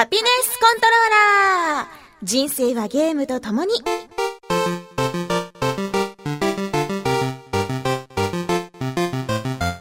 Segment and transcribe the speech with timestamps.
[0.00, 1.10] ハピネスコントロー
[1.76, 1.86] ラー
[2.22, 3.74] 人生はゲームと共に。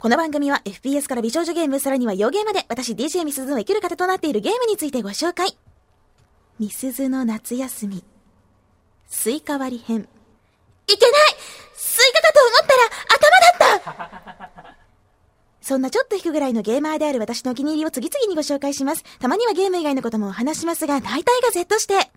[0.01, 5.57] この番組は FPS から美少女ゲーム、さらには洋ゲーまで、私 DJ ミスズの生きる糧となっているゲームについてご紹介。
[6.59, 8.03] ミスズの夏休み。
[9.07, 9.99] スイカ割り編。
[10.87, 11.13] いけない
[11.77, 14.75] スイカかと思ったら頭だった
[15.69, 19.03] そんなちょっと引くぐらいのゲーマーである私のお気に入りを次々にご紹介します。
[19.19, 22.09] たまにはゲーム以外のこともお話しますが、大体が Z して。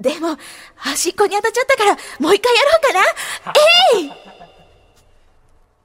[0.00, 0.36] でも、
[0.74, 3.54] 端っこに当たっちゃったから、もう一回やろうかな
[3.94, 4.10] えい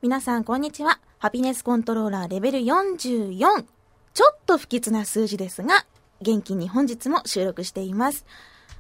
[0.01, 0.99] 皆さん、こんにちは。
[1.19, 3.37] ハピネスコントローラーレベル44。
[4.15, 5.85] ちょっと不吉な数字ですが、
[6.23, 8.25] 元気に本日も収録しています。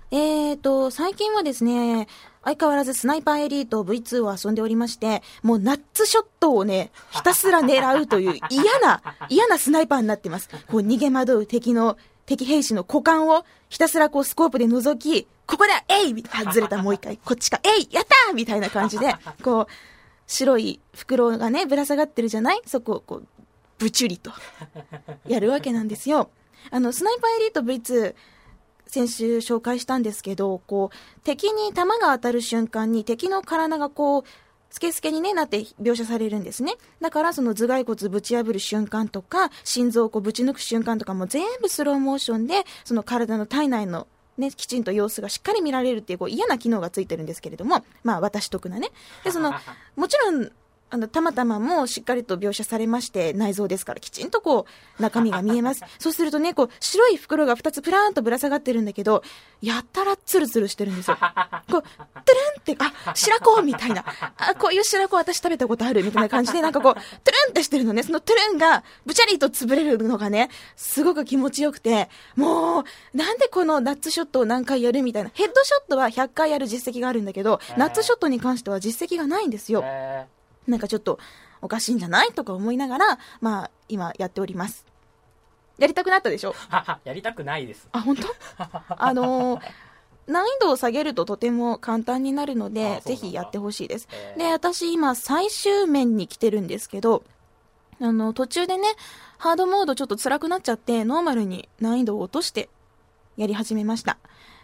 [0.09, 2.07] えーと、最近はですね、
[2.45, 10.47] 相変わらずスナイパーエリート V2 を遊んでおりまして、もうナッツショットをね、 ひたすら狙うという嫌な、嫌なスナイパーになってます。
[10.67, 16.81] こう逃げ惑う敵の、敵兵士の股間をひたすらこうスコープで覗き、ここだえい外れた。
[16.81, 18.33] もう一回、こっちか、えいやった!
[18.33, 19.67] みたいな感じで、こう、
[20.27, 22.61] 白い袋がね、ぶら下がってるじゃない？
[22.65, 23.27] そこをこう、
[23.77, 24.31] ブチュリと、
[25.27, 26.29] やるわけなんですよ。
[26.71, 28.15] あの、スナイパーエリート V2、
[28.87, 34.23] 先週紹介したんですけど、こう、敵に弾が当たる瞬間に敵の体がこう、
[34.69, 36.73] スケスケに、ね、なって描写されるんですね。
[37.01, 48.89] だからその頭蓋骨ぶち破る瞬間とか、心臓をこうぶち抜く瞬間とかも全部スローモーションで、その体の体内のね、きちんと様子がしっかり見られるっていうこう嫌な機能がついてるんですけれども、まあ私得なね。
[49.23, 49.53] で、その、
[49.95, 50.51] もちろん
[50.95, 54.65] あの、たまたまもしっかりと描写されまして、内臓ですからきちんとこ
[54.97, 55.81] う、中身が見えます。
[55.99, 59.23] そうするとね、こう、白い袋が2つプラーンとぶら下がってるんだけど、
[59.61, 61.17] やったらツルツルしてるんですよ。
[61.69, 61.81] こう、トゥルン
[62.61, 64.05] って、あ、白子みたいな。
[64.37, 68.03] あ、こういう白子私食べたことあるみたいな感じで、なんかこう、トゥルンってしてるのね。
[68.03, 75.31] そのトゥルンが、ブチャリと潰れるのがね、すごく気持ちよくて、もう、なんでこのナッツショットを何回やるみたいな。
[75.33, 79.83] ヘッドショットは100回やる実績があるんだけど、ナッツショットに関しては実績がないんですよ。
[80.67, 81.19] なんかちょっと
[81.61, 82.31] おかしいんじゃない？
[82.33, 84.85] とか思いながら、まあ、今やっております。
[85.77, 86.53] やりたくなったでしょ？
[87.03, 87.87] やりたくないです。
[87.91, 88.23] あ、本当？
[88.97, 89.61] あのー、
[90.31, 94.07] 難易度を下げるととても簡単になるので、ぜひやってほしいです。
[94.11, 97.23] えー、で、私今最終面に来てるんですけど、
[98.01, 98.87] あの、途中でね、
[99.37, 102.69] ハードモードちょっと辛くなっちゃって、ノーマルに難易度を落として
[103.37, 104.17] やり始めました。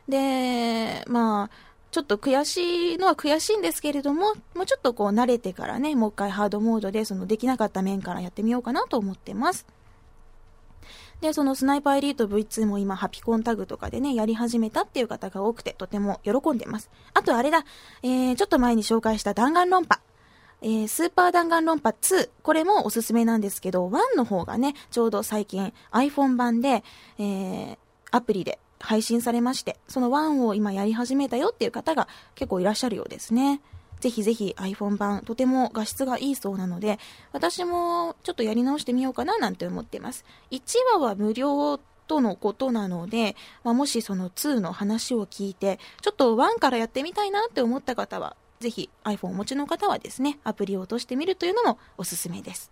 [0.09, 1.49] で、まあ、
[1.91, 9.65] ちょっと悔しいのは悔しいんですけれども、もうちょっとこう慣れてからね、もう一回ハードモードでそのできなかった面からやってみようかなと思ってます。
[11.19, 16.89] で、そのスナイパーエリート V2 も今、ハピコンタグとかでね、やり始めたっていう方が多くて、とても喜んでます。
[17.13, 17.65] あとあれだ、
[18.03, 19.99] えー、ちょっと前に紹介した弾丸論破。
[20.63, 26.83] えー、スーパー弾丸論破2、これもおすすめなんですけど、1の方がね、ちょうど最近 iPhone 版で、
[27.19, 27.77] えー、
[28.11, 33.61] アプリで配信されまして、その1を今やり始めたよっていう方が結構いらっしゃるようですね。
[34.01, 36.99] ぜひぜひ iPhone 版、とても画質がいいそうなので、
[37.31, 40.25] 私もちょっとやり直してみようかななんて思ってます。
[40.49, 40.61] 1
[40.93, 52.71] 話は無料とのことなので、まあ、もしその2の話を聞いて、ちょっと1からやってみたいなって思った方は、ぜひ iPhone をお持ちの方はですね、アプリを落としてみるというのもおすすめです。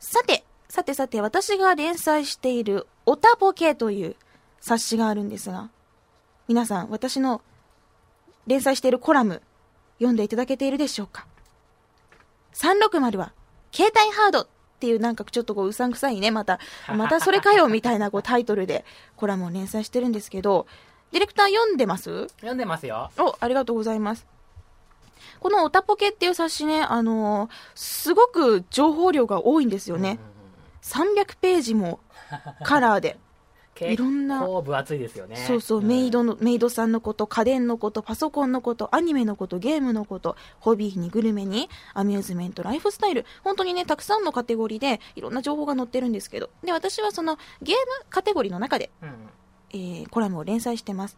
[0.00, 4.16] さて、さてさて、私が連載しているオタポケという
[4.62, 5.68] 冊子があるんですが、
[6.48, 7.42] 皆さん、私の
[8.46, 9.42] 連載しているコラム、
[9.98, 11.26] 読んでいただけているでしょうか
[12.54, 13.32] ?360 は、
[13.72, 14.46] 携帯ハードっ
[14.80, 16.60] ていうなんかちょっとこううさんくさいね、また、
[16.96, 18.84] またそれかよみたいなこうタイトルで
[19.16, 20.66] コラムを連載してるんですけど、
[21.10, 22.28] ディレクター読んでます？
[22.36, 23.10] 読んでますよ。
[23.18, 24.26] お、ありがとうございます。
[25.40, 30.20] このオタポケっていう冊子ね、あのー、すごく情報量が多いんですよね。
[30.82, 31.98] 300ページも
[32.62, 33.18] カラーで。
[33.80, 35.36] いろんな分厚いですよね。
[35.36, 43.24] そうそう、うん、メイドのメイドさんのこと家電のことパソコンのことアニメのことゲームのことホビーにグルメにアミューズメントライフスタイル。
[43.42, 46.50] 本当にねたくさんのカテゴリーでいろんな情報が載ってるんですけど。
[46.62, 49.08] で私はそのゲームカテゴリーの中で、うん、
[49.70, 51.16] えー、コラムを連載してます。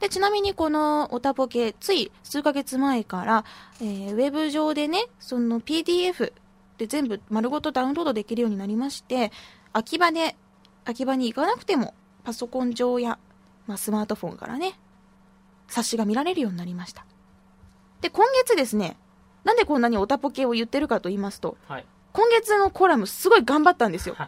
[0.00, 3.44] でちなみにこのオタポケつい数ヶ月前から、
[3.80, 6.32] えー、ウェブ上でねその PDF
[6.78, 9.30] で全部丸ごとダウンロードできるようになりまして
[9.72, 10.34] 秋葉で
[10.84, 11.94] 秋葉に行かなくても
[12.24, 13.18] パソコン上や、
[13.66, 14.78] まあ、スマートフォンからね、
[15.68, 17.04] 冊子が見られるようになりました。
[18.00, 18.96] で、今月ですね、
[19.44, 24.16] なんでこんなにオタポケを言ってるかと言いますと、はい、今月のコラムすごい頑張ったんですよ。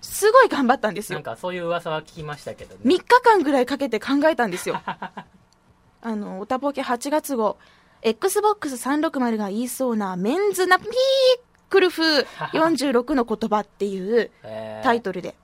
[0.00, 1.18] すごい頑張ったんですよ。
[1.18, 2.80] なんかそういう噂は聞きましたけどね。
[2.84, 4.80] 3日間ぐらいかけて考えたんですよ。
[6.02, 7.58] あの、オタポケ8月号、
[8.02, 10.88] Xbox360 が言いそうなメンズなピー
[11.70, 12.02] クルフ
[12.52, 14.30] 46の言葉っていう
[14.82, 15.34] タイトルで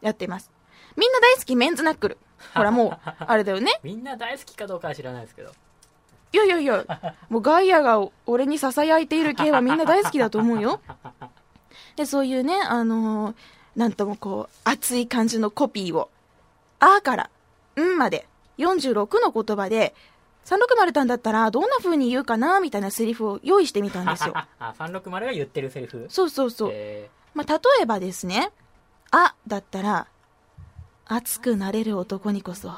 [0.00, 0.50] やってます。
[0.96, 2.18] みんな大好きメンズナックル。
[2.54, 3.80] ほらもう、あれだよね。
[3.82, 5.50] みんな大好きかどうかは知らないですけど。
[6.32, 6.84] いやいやいや、
[7.28, 10.80] もうガイアが俺に囁いている系はみんな大好きだと思うよ。
[11.96, 13.34] で、そういうね、あのー
[13.76, 16.10] なんともこう、熱い感じのコピーを、
[16.80, 17.30] あーから、
[17.80, 18.26] んまで、
[18.58, 19.94] 46の言葉で、
[20.44, 24.34] 360たんだったらどんな風に言うかなみたいなセリフを用意してみたんですよ。
[24.58, 26.06] あ、360が言ってるセリフ？
[26.08, 26.70] そうそうそう。
[26.72, 28.50] えまあ、例えばですね、
[29.10, 30.06] あだったら、
[31.06, 32.72] 熱くなれる男にこそ、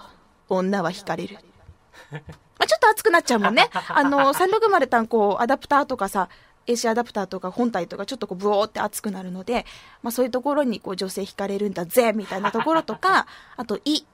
[0.49, 1.39] 女は惹かれる。
[2.13, 2.19] ま
[2.59, 3.71] あ、ちょっと熱くなっちゃうもんね。
[3.89, 6.29] あの、360単こう、アダプターとかさ、
[6.67, 9.67] AC アダプターとか本体とかちょっとこうブオーって熱くなるので、
[10.03, 13.27] まあ、そういうところにこう女性惹かれるんだぜみたいなところとか
[13.57, 14.05] あと「い」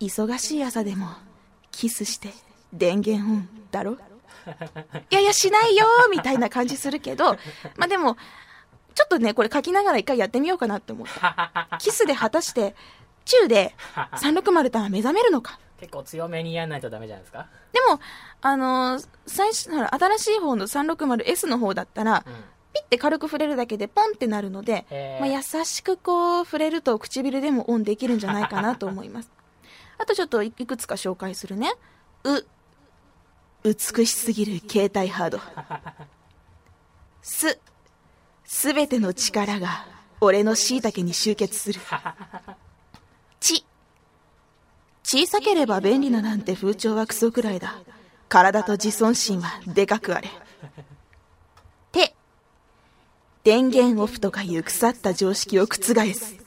[0.00, 1.08] 忙しい朝でも
[1.76, 2.30] キスして
[2.72, 3.92] 電源オンだろ？
[3.92, 3.96] い
[5.14, 7.32] やいやしないよみたいな感じするけど
[7.76, 8.16] まあでも
[8.94, 12.74] ちょっとねこれ書きながら一回やってみようかなって思った キスで果たして
[13.24, 13.74] 中で
[14.12, 15.58] 360単は目覚めるのか？
[15.80, 17.46] 結構強めにやらないとダメじゃないですか？
[17.72, 18.00] でも、
[18.42, 22.34] あのー最初、新しい方の 360S の方だったら、うん。
[22.74, 24.84] ピッて軽く触れるだけでポンってなるので、
[25.20, 29.30] まあ、優しくこう触れると唇でもオンできるんじゃないかなと思います。
[29.98, 31.72] あとちょっといくつか紹介するね。
[32.24, 32.44] う、
[33.64, 35.40] 美しすぎる携帯ハード。
[37.22, 37.58] す、
[38.44, 39.86] すべての力が
[40.20, 41.80] 俺の椎茸に集結する。
[43.40, 43.64] ち、
[45.02, 47.74] 小さければ便利ななんて風潮はクソくらいだ。
[48.28, 50.30] 体と自尊心はでかくあれ。
[51.92, 52.14] 手、
[53.44, 56.43] 電源オフとかいう腐った常識を覆す。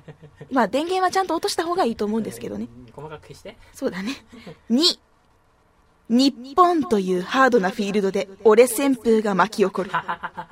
[0.50, 2.68] まあ電源はちゃんと落とした方がいいと思うんですけどね。
[2.76, 4.12] うん細かく消してそうだね。
[4.70, 4.98] 2、
[6.08, 9.90] 日本というハードなフィールドで俺旋風が巻き起こる。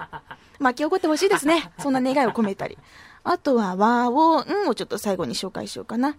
[0.58, 1.72] 巻き起こってほしいですね。
[1.78, 2.78] そんな願いを込めたり。
[3.24, 6.16] あとは和を、んをちょっと最後に紹介しようかな。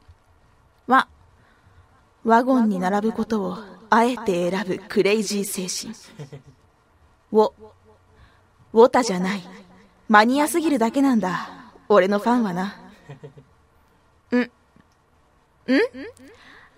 [0.87, 1.07] 和。
[2.23, 3.57] ワゴンに並ぶことを
[3.89, 5.95] あえて選ぶクレイジー精神。
[7.31, 7.53] ウォ。
[8.73, 9.43] ウォタじゃない。
[10.07, 11.49] マニアすぎるだけなんだ。
[11.89, 12.80] 俺のファンはな。
[14.37, 14.41] ん。
[14.41, 14.51] ん？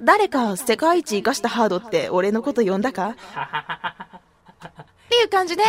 [0.01, 3.09] 誰か世界一生かしたハードって俺のこと呼んだか？
[3.09, 3.15] っ
[5.15, 5.61] ていう感じで、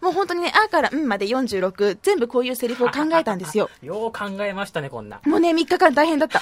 [0.00, 3.68] もう本当にね、あからんまで46、全部こういうセリフを考えたんですよ。
[3.82, 6.40] よう考えましたねこんなもうね、3日間大変だった。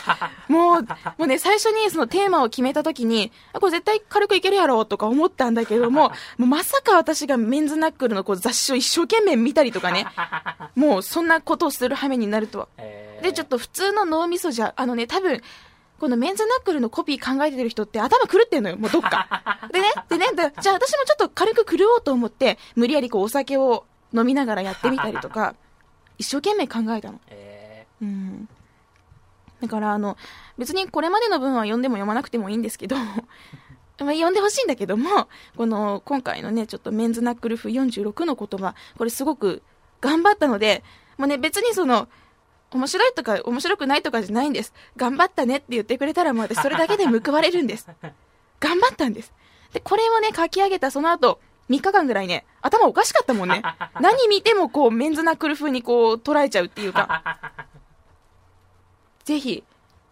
[0.49, 0.87] もう、も
[1.21, 10.07] うね、最初にそのテーマを決めた時に、あこれ絶対軽くいけるやろとか思ったんだけども、もうまさか私がメンズナックルのこう雑誌を一生懸命見たりとかね、
[10.77, 12.69] もうそんなことをする羽目になるとは。
[12.77, 15.41] えーで、ちょっと普通の脳みそじゃ、あのね、多分、
[16.01, 19.69] このメンズナックルのコピー考えてる人って頭狂ってんのよ、もうどっか。
[19.71, 23.85] でね、でね、でじゃあ私もちょっと軽く狂おうと思って、無理やりこうお酒を
[24.15, 25.55] 飲みながらやってみたりとか、
[26.17, 27.21] 一生懸命考えたの。
[27.29, 28.49] えうん。
[29.61, 30.17] だから、あの、
[30.57, 33.19] 別にこれまでの文は読んでも読まなくてもいいんですけど、 まあ
[33.99, 35.29] 読んでほしいんだけども、
[35.59, 39.63] この、今回のね、ちょっとメンズナックル風46の言葉、これすごく
[40.01, 40.83] 頑張ったので、
[41.19, 42.09] もうね、別にその、
[42.73, 44.73] 面白いとか面白くないとかじゃないんです。
[44.97, 47.89] 頑張ったねって言ってくれたらもう私 それだけで報われるんです。
[48.61, 49.33] 頑張ったんです。
[49.73, 53.63] で、これをね、書き上げたその後、3日間ぐらいね、頭おかしかったもんね。
[54.01, 57.23] 何見てもこう、メンズナックル風にこう、捉えちゃうっていうか。
[59.25, 59.65] ぜひ、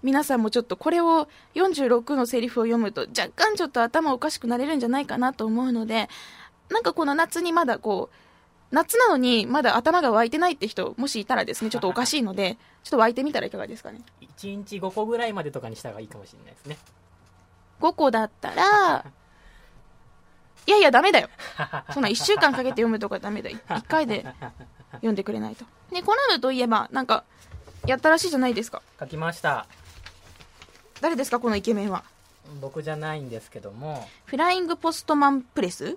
[0.02, 6.08] 皆さんもちょっとこれを46のセリフを読むと若干ちょっと頭おかしくなれるんじゃないかなと思うので、
[6.68, 8.16] なんかこの夏にまだこう、
[8.70, 14.02] 夏なのにまだ頭が湧いてないって人、もしいたらですね、ちょっとおかしいので、ちょっと湧いてみたらいかがですかね。
[14.20, 16.78] 1日5個ぐらいまでとかにした方がいいかもしれないですね
[17.80, 19.04] 5個だったら、
[20.66, 21.28] いやいや、ダメだよ。
[21.94, 23.58] そんな1週間かけて読むとかダメだよ。
[23.68, 24.26] 1回で
[24.92, 25.64] 読んでくれないと。
[25.90, 27.24] ね、コナムといえば、なんか、
[27.86, 28.82] やったらしいじゃないですか。
[29.00, 29.66] 書きました
[31.00, 32.04] 誰ですか、このイケメンは。
[32.60, 35.84] 僕じゃないんですけどもフライングポストマンプレス？
[35.84, 35.96] はい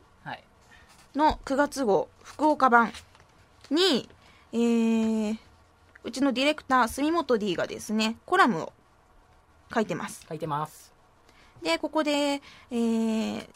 [1.16, 2.92] の9月号、福岡版。
[3.72, 4.10] に、
[4.52, 5.38] えー、
[6.04, 8.74] うちのディレクター、住本 D がですね、コラムを
[9.74, 10.26] 書いてます。
[10.28, 10.94] 書いてます。
[11.64, 13.48] で、ここで、えー、好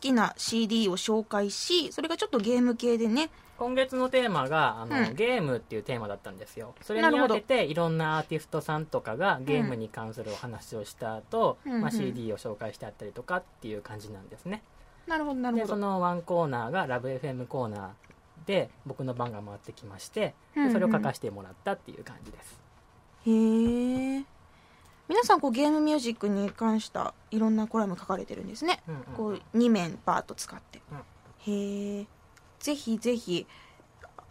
[0.00, 5.14] きな CD を紹介し、それがちょっとゲーム系でね、今月のテーマがあの、うん。
[5.14, 6.74] ゲームっていうテーマだったんですよ。
[6.82, 7.36] それになるほど。
[7.36, 14.62] 当てていろんなアーティストさんとかがゲームに関するお話をした後、うんまあ、うん CD を紹介してあったりとかっていう感じなんですね
[15.06, 15.80] なるほど、なるでそほど。
[15.80, 22.60] のワンコーナーがラブ f m コーナーで僕の番が回ってきましてうんうんでそれを書かせてもらったっていう感じです、
[23.26, 24.24] へー。
[25.06, 28.82] 皆さん、こう、ゲームミュージックに関したいろんなコラム書かれてるんですね。
[28.88, 30.80] うんうんこう、2面バーッと使って。
[30.90, 30.98] うん
[31.52, 32.06] へえ。
[32.58, 33.46] ぜひぜひ、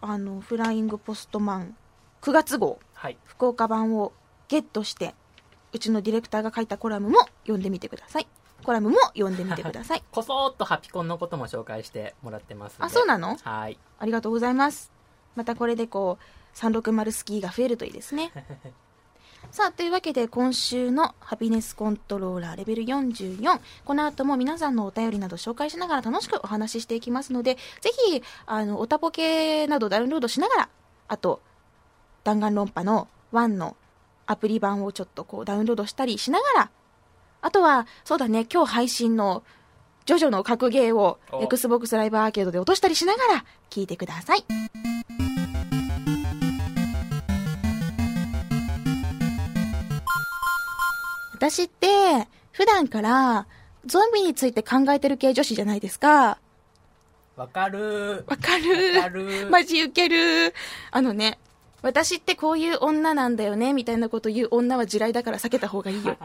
[0.02, 1.78] あの、フライングポストマン
[2.22, 4.14] 9月号、はい福岡版を
[4.48, 5.14] ゲットして、
[5.74, 8.28] うちのディレクターが書いたコラムも読んでみてください。
[8.64, 10.04] コラムも読んでみてください。
[10.12, 13.38] こそーっとハピコンのことも紹介してもらってますあ、そうなの？
[13.44, 13.78] はい。
[14.00, 14.92] ありがとうございます。
[15.36, 18.32] またこれでこう、360スキーが増えるといいですね。
[19.52, 30.70] さあ、というわけで今週のハピネスコントローラーレベル44、この後も皆さんのお便りなど紹介しながら楽しくお話ししていきますので、ぜひ、あの、おたぽけなどダウンロードしながら、
[31.08, 31.42] あと、
[32.24, 33.76] 弾丸論破の1の
[34.26, 36.72] アプリ版をちょっとこうダウンロードしたりしながら、
[37.44, 39.44] あとは、そうだね、今日配信の
[40.06, 44.46] ジョジョの格ゲーをお Xbox ライブアーケードで落としたりしながら聞いてください。
[51.34, 53.46] 私って、普段から
[53.86, 56.38] ゾンビについて考えてる系女子じゃないですか。
[57.36, 58.96] わかるわかー。
[58.96, 59.48] わかる。
[59.52, 60.54] マジウケる
[60.92, 61.40] あのね、
[61.84, 66.18] 私ってこういう女なんだよね、みたいなこと言う女は地雷だから避けた方がいいよ。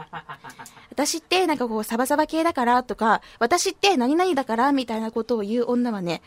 [0.89, 6.21] 私ってなんかこうサバサバ系だからとか、私って何々だからみたいなことを言う女はね、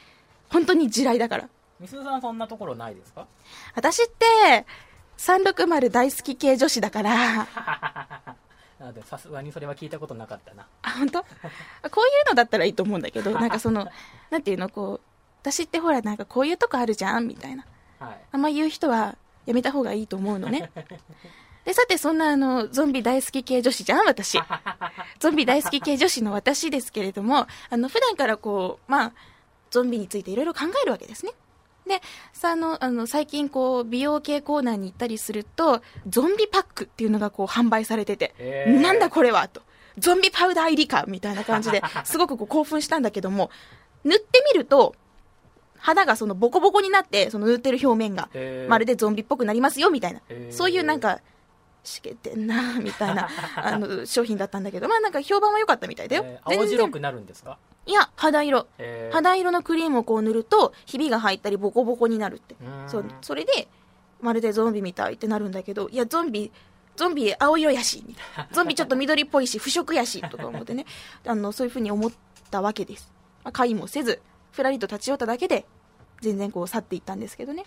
[0.50, 1.48] 本当に地雷だから。
[1.80, 3.26] みすずさんそんなところないですか
[3.74, 4.66] 私って、
[5.16, 7.48] 360大好き系女子だから、
[8.78, 10.66] なのでさすがにそれは聞いたことなかったな。
[10.82, 11.22] あ、本当？
[11.22, 11.42] こうい
[12.26, 13.88] うのだったらいいと思うんだけど、 なんかその、
[14.30, 15.00] なんていうの、こう、
[15.40, 17.64] 私ってほらなんかこういうとこあるじゃんみたいな。
[17.98, 18.20] はい。
[18.32, 20.70] あんま言う人はやめた方がいいと思うのね。
[21.64, 24.38] で、さて、そんなあの、ゾンビ大好き系女子じゃん私。
[25.20, 29.12] ゾンビ大好き系女子の私ですけれども、あの、普段からこう、まあ、
[29.70, 31.32] ゾンビについていろいろ考えるわけですね。
[31.86, 32.00] で、
[32.32, 39.62] さあの、あの、最近こう、美容系コーナーに行ったりすると、ゾンビパックっていうのがこう、販売されてて、へーなんだこれはと。
[39.98, 43.50] ゾンビパウダー入りかみたいな感じで、すごくこう興奮したんだけども、
[44.04, 44.94] 塗ってみると、
[45.82, 48.28] 肌がそのボコボコになって、その塗ってる表面が、
[48.68, 50.20] まるでゾンビっぽくなりますよ、みたいな
[50.52, 51.20] そういうなんか、
[51.84, 56.40] しけてんな、みたいな、 あの、商品だったんだけど、まあなんか評判は良かったみたいだよえ。
[56.44, 57.58] ー青白くなるんですか？
[57.86, 58.68] いや、肌色。
[58.78, 62.54] えー肌色のクリームをこう塗ると、ひびが入ったりボコボコになるって。
[62.86, 63.66] そう、それで、
[64.20, 66.52] まるでゾンビみたいってなるんだけど、いや、ゾンビ、
[66.94, 68.04] ゾンビ青色やし。
[68.52, 70.86] ゾンビちょっと緑っぽいし、不織やし、とか思ってね。
[71.26, 72.12] あの、そういうふうに思っ
[72.52, 73.10] たわけです。
[73.42, 74.20] まあ、買いもせず、
[74.52, 75.66] ふらりと立ち寄っただけで、
[76.20, 77.64] 全然こう去っていったんですけどね。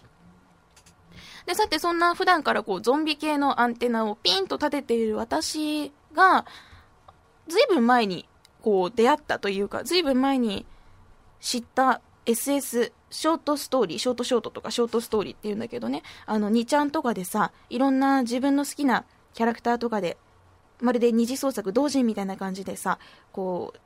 [1.46, 6.46] で、さて、そんな普段からこう、ゾンビ系のアンテナをピンと立てている私が、
[7.48, 8.28] ずいぶん前に、
[8.62, 10.66] こう、出会ったというか、ずいぶん前に
[11.40, 20.18] 知った SS、ショートストーリー、ショートショートとかショートストーリーって言うんだけどね、あの、2ちゃんとかでさ、いろんな自分の好きなキャラクターとかで、
[20.82, 22.98] まるで二次創作同人みたいな感じでさ、
[23.32, 23.80] こう、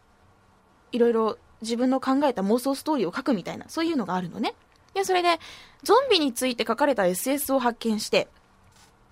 [0.91, 4.55] いろいろ自分の考えた妄想ストーリーを書くみたいな、そういうのがあるのね。
[4.93, 5.39] で、それで、
[5.83, 8.27] ゾンビについて書かれた SS を発見して、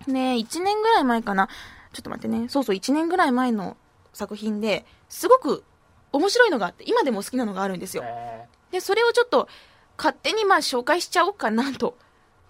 [0.06, 1.48] ね1年ぐらい前かな。
[1.92, 2.48] ちょっと待ってね。
[2.48, 3.76] そうそう、1年ぐらい前の
[4.12, 5.64] 作品で、すごく
[6.12, 8.02] 面白いのがあって、今でも好きなのがあるんですよ。
[8.04, 9.48] えで、それをちょっと
[9.96, 11.96] 勝手にまあ紹介しちゃおうかなと。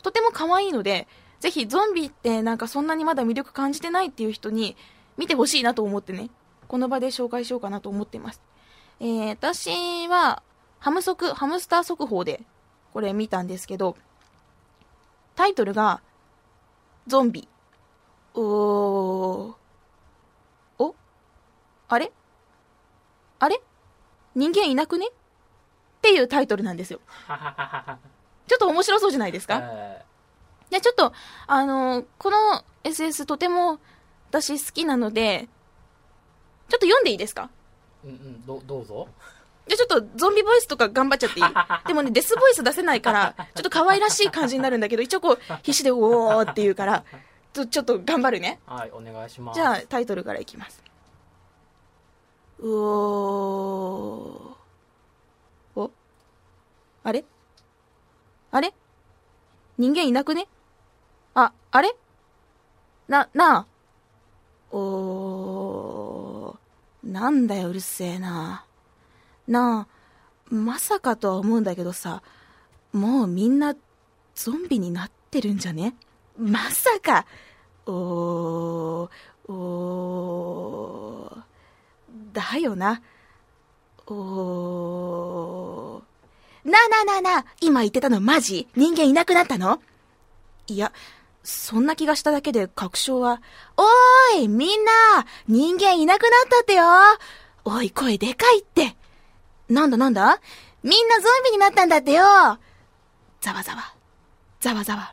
[0.02, 1.08] とても可愛いので、
[1.40, 4.76] ぜひゾンビってなんかそんなにまだ魅力感じてないっていう人に
[5.16, 6.30] 見てほしいなと思ってね、
[6.66, 8.40] この場で紹介しようかなと思ってます。
[9.00, 10.42] えー、私は
[10.80, 12.42] ハム速、ハムスター速報で
[12.92, 13.96] これ見たんですけど、
[15.36, 16.00] タイトルが
[17.06, 17.48] ゾンビ。
[18.34, 19.54] おー。
[20.78, 20.94] お？
[21.88, 22.12] あれ？
[23.38, 23.60] あれ？
[24.34, 25.06] 人間いなくね？
[25.08, 25.10] っ
[26.02, 27.00] ていうタイトルなんですよ。
[28.46, 30.04] ちょっと面白そうじゃないですか、え
[30.70, 31.12] で、ちょっと、
[31.46, 33.78] あのーこの SS とても
[34.30, 35.48] 私好きなので、
[36.68, 37.42] ちょっと読んでいいですか？
[37.42, 37.48] ー
[38.04, 39.08] うんうんどどうぞ
[39.66, 41.46] じゃあちょっとゾンビボイスとか頑張っちゃっていい？
[41.88, 47.04] でもね、デスボイス出せないから、ちょっと可愛らしい感じになるんだけど、一応こう、必死でおーって言うから、
[47.52, 48.60] ちょちょっと頑張るね。
[48.66, 50.82] はいお願いしますじゃあ、タイトルからいきます。
[52.60, 55.80] うおー。
[55.80, 55.90] お？
[57.04, 57.24] あれ？
[58.50, 58.72] あれ？
[59.76, 60.48] 人間いなくね？
[61.34, 61.94] あ、あれ？
[63.06, 63.66] な、なあ？
[64.74, 66.17] おー。
[67.08, 68.66] なんだよ、うるせえな。
[69.46, 72.22] なあ、まさかとは思うんだけどさ、
[72.92, 73.74] もうみんな
[74.34, 75.94] ゾンビになってるんじゃね？
[76.38, 77.24] まさか。
[77.86, 83.00] おー、おー、だよな。
[84.06, 86.70] おー。
[86.70, 88.68] なあなあなあなあ、今言ってたのマジ？
[88.76, 89.80] 人間いなくなったの？
[90.66, 90.92] いや、
[91.42, 93.40] そんな気がしただけで確証は、
[93.76, 94.92] おーいみんな
[95.46, 96.84] 人間いなくなったってよ。
[97.64, 98.96] おい声でかいって。
[99.68, 100.40] なんだなんだ？
[100.82, 102.22] みんなゾンビになったんだってよ。
[103.40, 103.94] ざわざわ、
[104.60, 105.12] ざわざわ。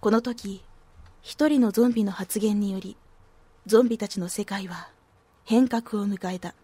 [0.00, 0.64] この時、
[1.22, 2.96] 一人のゾンビの発言により
[3.66, 4.88] ゾンビたちの世界は
[5.44, 6.54] 変革を迎えた。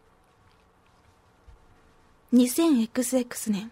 [2.33, 3.71] 20XX 年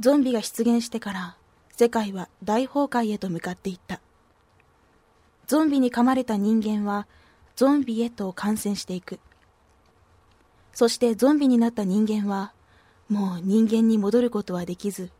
[0.00, 1.35] ゾンビが出現してから
[1.76, 4.00] 世界は大崩壊へと向かっていった。
[5.46, 7.06] ゾンビに噛まれた人間は
[7.54, 9.20] ゾンビへと感染していく。
[10.72, 12.52] そしてゾンビになった人間は
[13.08, 15.10] もう人間に戻ることはできず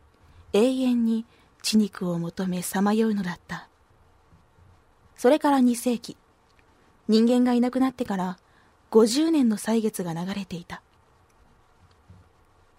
[0.53, 1.25] 永遠に
[1.61, 3.69] 血肉を求めさまようのだった。
[5.15, 6.17] それから2世紀
[7.07, 8.37] 人間がいなくなってから
[8.89, 10.81] 50年の歳月が流れていた。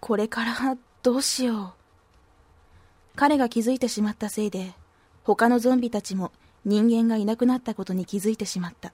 [0.01, 1.78] これからどうしよう。
[3.15, 4.73] 彼が気づいてしまったせいで
[5.23, 6.31] 他のゾンビたちも
[6.65, 8.93] 人間がいなくなったことに気づいてしまった。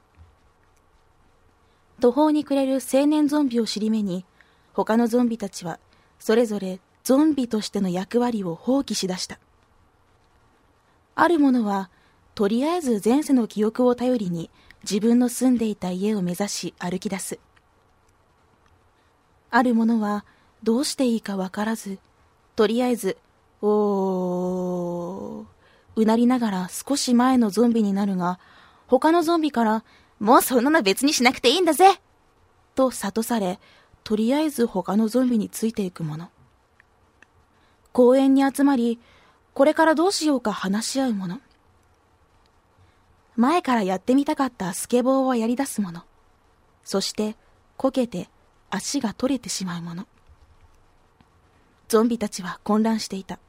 [2.00, 4.26] 途方に暮れる青年ゾンビを尻目に
[4.74, 5.80] 他のゾンビたちは
[6.20, 9.40] それぞれゾンビとしての役割を放棄しだした。
[11.16, 11.90] ある者は
[12.34, 14.50] とりあえず前世の記憶を頼りに
[14.84, 17.40] 自分の住んでいた家を目指し歩き出す。
[19.50, 20.26] ある者は
[20.64, 21.98] どうしていいかわからず
[22.58, 23.18] とりあえず
[23.68, 25.46] おー。
[25.96, 28.40] うなりながら少し前のゾンビになるが
[28.88, 29.84] 他のゾンビから
[30.20, 32.00] もうそんなの別にしなくていいんだぜ
[32.76, 33.60] と諭され
[34.04, 36.30] とりあえず他のゾンビについていくもの。
[37.92, 39.00] 公園に集まり
[39.54, 41.40] これからどうしようか話し合うもの。
[43.36, 46.04] 前からやってみたかったスケボーをやり出すもの。
[46.84, 47.36] そして
[47.78, 48.30] こけて
[48.70, 50.08] 足が取れてしまうもの。
[51.88, 53.40] ゾンビたちは混乱していた。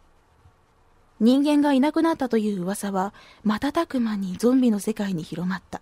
[1.18, 5.80] 人間がいなくなったという噂は瞬く間にゾンビの世界に広まった。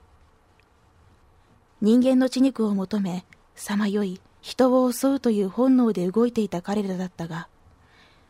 [1.80, 7.48] 人間の血肉を求めさまよい人を襲うという本能で動いていた彼らだったが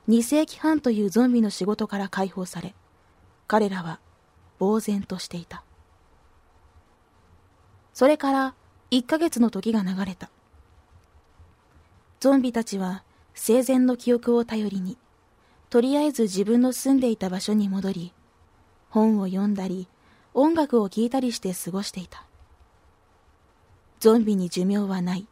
[0.08, 2.74] 2世紀半というゾンビの仕事から解放され
[3.46, 4.00] 彼らは
[4.58, 5.62] 呆然としていた。
[7.92, 8.54] それから
[8.90, 10.30] 1ヶ月の時が流れた。
[12.18, 14.96] ゾンビたちは生前の記憶を頼りに
[15.74, 18.12] とりあえず自分の住んでいた場所に戻り
[18.90, 19.88] 本を読んだり
[20.32, 22.24] 音楽を聴いたりして過ごしていた。
[23.98, 25.26] ゾンビに寿命はない。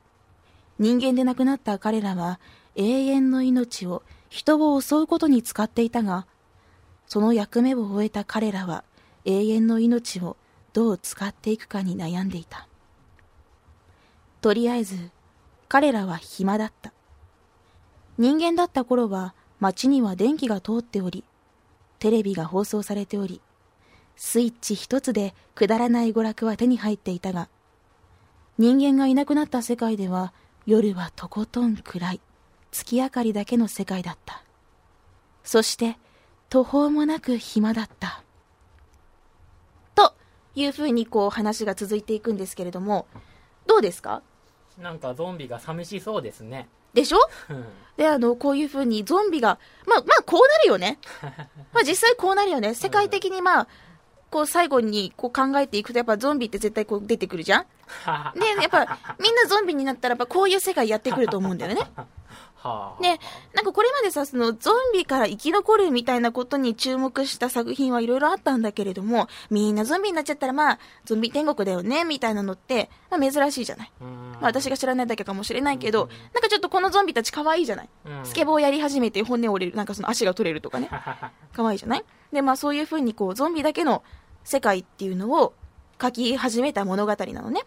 [0.81, 2.41] 人間で亡くなった彼らは
[2.75, 6.27] 永遠の命を人を襲うことに使っていたが
[7.07, 8.83] その役目を終えた彼らは
[9.25, 10.37] 永遠の命を
[10.73, 12.67] どう使っていくかに悩んでいた。
[14.41, 14.97] とりあえず
[15.69, 16.93] 彼らは暇だった。
[18.19, 21.23] 人間だった頃は街には電気が通っており
[22.01, 23.41] テレビが放送されており
[24.17, 27.49] スイッチ一つでくだらない娯楽は手に入っていたが
[28.59, 30.33] 人間がいなくなった世界では
[30.67, 32.21] 夜はとことん暗い
[32.73, 34.43] 月明かりだけの世界だった。
[35.45, 35.97] そして
[36.49, 38.25] 途方もなく暇だった。
[39.95, 40.15] と
[40.57, 43.07] いうふうにこう話が続いていくんですけれども
[43.67, 44.23] どうですか？
[44.77, 46.69] なんかゾンビが寂しそうですね。
[46.95, 47.19] でしょ？
[47.51, 50.99] うんで、あの、こういうふうにゾンビが、まあ、まあ、こうなるよね。
[51.75, 52.75] まあ、実際こうなるよね。
[52.75, 53.69] 世界的にまあ、
[54.31, 57.67] こう最後にこう考えていくと、やっぱゾンビって絶対こう出てくるじゃん
[58.35, 61.83] で、 やっぱみんなゾンビになったら、やっぱこういう世界やってくると思うんだよね。
[62.63, 63.19] はあで、
[63.55, 73.93] なんかこれまでさ、そのゾンビから生き残るみたいなことに注目した作品はいろいろあったんだけれども、みんなゾンビになっちゃったらまあ、ゾンビ天国だよね、みたいなのって、まあ珍しいじゃない。
[74.01, 77.89] うんまあ私が知らないだけかもしれないけど、なんかちょっとこのゾンビたち可愛いじゃない。
[78.07, 80.89] うんスケボーやり始めて骨折れる、なんかその足が取れるとかね。
[81.55, 82.05] 可愛いじゃない？
[82.33, 84.03] で、まあそういう風にこう、ゾンビだけの
[84.45, 85.53] 世界っていうのを
[86.01, 87.63] 書き始めた物語なのね。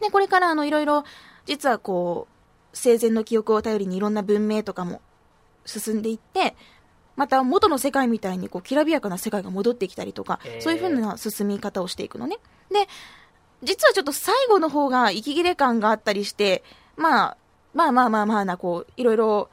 [0.00, 1.04] で、これからあの、いろいろ、
[1.46, 2.35] 実はこう、
[2.76, 5.00] 生前の記憶を頼りにいろんな文明とかも
[5.64, 6.54] 進んでいって、
[7.16, 12.38] また元の世界みたいにこう、きらびやかな世界が戻ってきたりとか、そういう風な進み方をしていくのね。
[12.70, 12.86] で、
[13.62, 16.62] 実はちょっと最後の方が息切れ感があったりして、
[16.96, 17.36] まあ、
[17.72, 19.48] まあまあまあまあな、こう、いろいろ、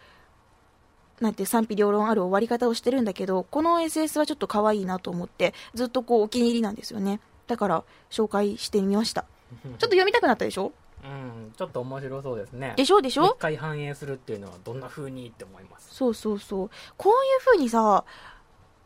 [1.22, 7.22] なんて賛否両論ある終わり方をしてるんだけど、この SS はちょっと可愛いなと思って、ずっとこうお気に入りなんですよね。
[7.48, 9.22] だから紹介してみました。
[9.64, 10.74] ちょっと読みたくなったでしょ？
[11.04, 12.74] うんちょっと面白そうですね。
[12.78, 13.26] でしょでしょ？
[13.26, 15.94] 一回反映するっていうのはどんな風にって思います。
[15.94, 16.70] そうそうそう。
[16.98, 18.06] こういう風にさ、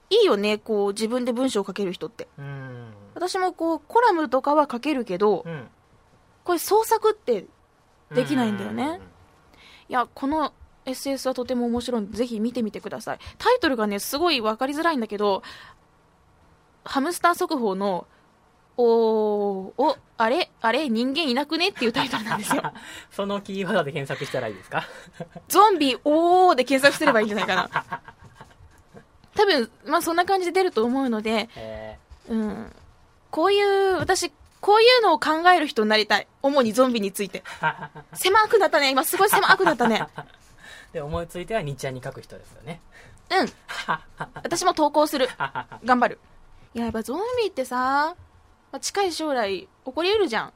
[0.09, 2.27] いいよね、こう自分で文章を書ける人って。
[2.37, 2.87] うん。
[3.13, 5.67] 私もこうコラムとかは書けるけど、うん。
[6.43, 7.45] これ創作って
[8.11, 8.99] できないんだよね。
[9.89, 10.53] いや、この
[10.85, 12.01] SS はとても面白い。
[12.01, 13.19] ので、ぜひ見てみてください。
[13.37, 15.43] タイトルがね、すごい分かりづらいんだけど、
[16.85, 18.07] ハムスター速報の、
[18.77, 22.61] おー、お、あれ、あれ、人間いなくねっていうタイトルなんですよ。
[23.11, 24.83] そのキーワードで検索したらいいですか？
[25.49, 27.69] ゾンビ、おーで検索すればいいんじゃないかな。
[29.35, 31.97] 多分、まあそんな感じで出ると思うので、え
[32.29, 32.75] うん。
[33.31, 36.27] こういう、私、こういうのを考える人になりたい。
[36.41, 37.43] 主にゾンビについて。
[38.13, 38.89] 狭くなったね。
[38.91, 40.05] 今すごい狭くなったね。
[40.93, 42.79] で思いついては日夜に書く人ですよね
[43.29, 43.49] うん。
[44.35, 45.29] 私も投稿する。
[45.83, 46.19] 頑張る。
[46.73, 48.15] いや、やっぱゾンビってさ、ま
[48.77, 50.53] あ近い将来起こりうるじゃん。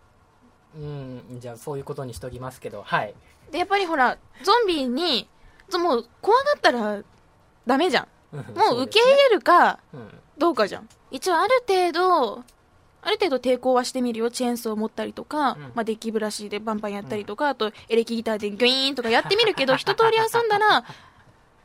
[0.75, 3.13] うんじゃあそういうことにしときますけどはい
[3.51, 5.27] で、やっぱりほら、ゾンビに、
[5.69, 7.03] ぞもう怖がったら
[7.67, 8.07] ダメじゃん。
[8.33, 10.87] もう受け入れるかうんどうかじゃん。
[11.11, 12.43] 一応ある程度、
[13.03, 14.31] ある程度抵抗はしてみるよ。
[14.31, 20.85] チェーンソー持ったりとか、うんまあデッキブラシでバンバンやったりとか、あとエレキギターでギュイーンとかやってみるけど、 一通り遊んだら、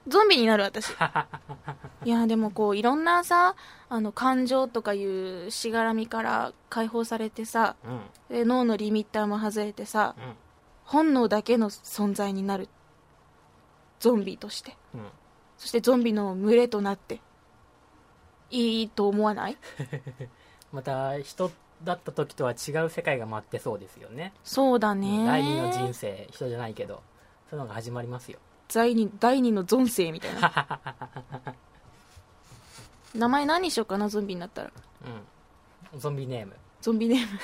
[0.08, 0.90] ゾンビになる私。
[2.04, 3.56] いや、でもこう、いろんなさ、
[3.88, 8.00] あの、感情とかいうしがらみから解放されてさ、うん
[8.36, 10.14] で脳のリミッターも外れてさ、
[10.84, 12.68] 本能だけの存在になる。
[14.00, 14.76] ゾンビとして。
[14.94, 15.06] うんうん
[15.58, 17.18] そしてゾンビの群れとなって、
[18.50, 19.56] いいと思わない？
[20.70, 21.50] また人
[21.82, 25.24] だった時とは違う世界が待ってそうですよねそうだね。
[25.26, 27.02] 第二の人生人じゃないけど
[27.48, 28.38] そういうのが始まりますよ
[28.72, 30.80] 第二第二のゾン生みたいな。
[33.14, 34.70] 名前何にしようかな、ゾンビになったら。
[35.92, 37.38] うんゾンビネームゾンビネーム。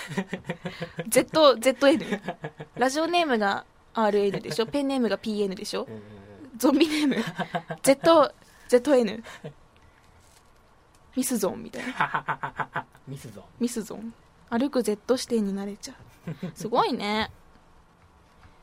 [1.09, 2.21] Z、ZN。
[2.77, 4.67] ラジオネームが RN でしょ？
[4.67, 5.85] ペンネームが PN でしょ？
[5.85, 6.03] うんうんうん
[6.59, 7.17] ゾンビネーム
[7.83, 8.33] Z、
[8.69, 9.23] ZN。
[11.17, 12.87] ミスゾンみたいな。
[13.09, 14.13] ミスゾンミスゾン。
[14.51, 16.53] 歩く Z 視点になれちゃう。
[16.55, 17.31] すごいね。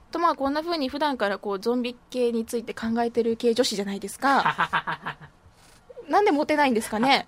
[0.10, 5.18] とまあこんな風に普段からこうゾンビ系について考えてる系女子じゃないですか。
[6.10, 7.28] なんでモテないんですかね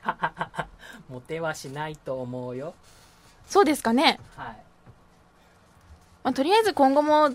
[1.07, 2.73] モテはしないと思うよ
[3.45, 4.57] そうですかね、はい
[6.23, 7.29] まあ、とりあえず今後も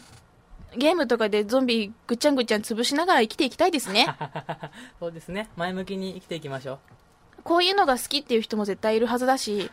[0.77, 4.07] ゲームとかでゾンビぐっちゃんぐっちゃん潰しながら生きていきたいですね。
[5.01, 6.81] そうですね前向きに生きていきましょ
[7.45, 9.63] こういうのが好きっていう人も絶対いるはずだし。
[9.63, 9.71] い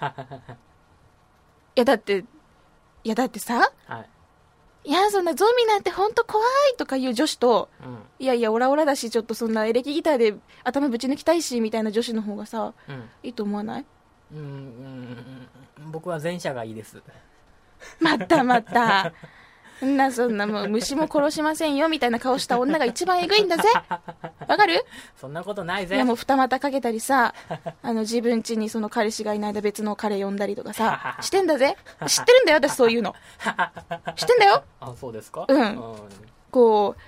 [1.75, 2.23] やだって、
[3.03, 4.09] いやだってさ、うはい
[4.85, 6.43] いやそんなゾンビなんてほんと怖
[6.73, 7.97] いとかいう女子と、うん。
[8.19, 13.09] いやいやオラオラだしちょっとそんなエレキギターで頭ぶち抜きたいしみたいな女子の方がさ、うん。
[13.23, 13.85] いいと思わない？
[14.33, 15.17] うん
[15.91, 17.01] 僕は前者がいいです。
[17.99, 19.13] またまた。
[19.83, 23.63] そんなそんなもう虫も殺しませんよみたいな顔した女が一番えぐいんだぜ。
[24.47, 24.83] わかる？
[25.19, 25.95] そんなことないぜ。
[25.95, 27.33] いやもう二股かけたりさ、
[27.83, 31.75] あの自分家にその彼氏がいない間別の彼呼んだりとかさ、 してんだぜ。
[32.07, 33.13] 知ってるんだよ私そういうの。
[34.15, 34.63] 知ってんだよ。
[34.79, 35.45] あそうですか？
[35.47, 35.81] うん。
[36.51, 37.01] こう、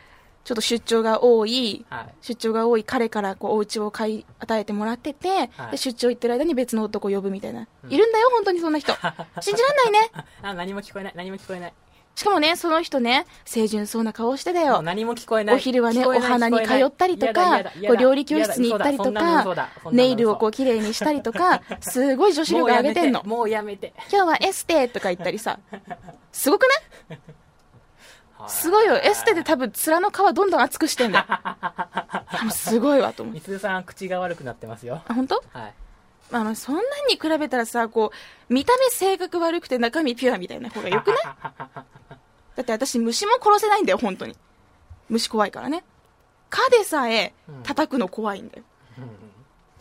[0.44, 2.14] ちょっと出張が多い、はい。
[2.22, 5.72] 出張が多い彼からこうお家を買い与えてもらってて、はい。
[5.72, 7.92] で出張行ってる間に別の男を呼ぶみたいな、うん。
[7.92, 8.94] いるんだよ本当にそんな人。
[9.42, 10.12] 信じらんないね。
[10.44, 11.14] あ何も聞こえない。
[11.16, 11.74] 何も聞こえない
[12.16, 14.82] しかもねその人ね清純そうな顔してだよ。
[14.82, 15.56] 何も聞こえない。
[15.56, 23.22] お昼はねお花に通ったりとか聞こう料理教室に行ったりとかネイルをこう綺麗にしたりとかすごい女子力上げてんの。
[23.26, 23.94] もうやめて。
[24.12, 25.60] 今日はエステとか言ったりさ。
[26.32, 26.64] すごく
[27.10, 27.20] ない？
[28.48, 28.96] すごいよ。
[28.98, 31.26] エステで多分面の皮どんどん厚くしてんだ
[32.52, 33.36] すごいわと思う。
[33.36, 35.02] みすずさん口が悪くなってますよ。
[35.08, 35.44] あ本当？
[35.52, 35.74] はい
[36.32, 38.12] まあまあそんなんに比べたらさこ
[38.50, 41.18] う見た目性格悪くて中身ピュアみたいな方がよくない？
[42.56, 44.36] だって私虫も殺せないんだよ本当に。
[45.10, 45.84] 虫怖いからね。
[46.50, 47.34] 蚊でさえ
[47.64, 48.64] 叩くの怖いんだよ、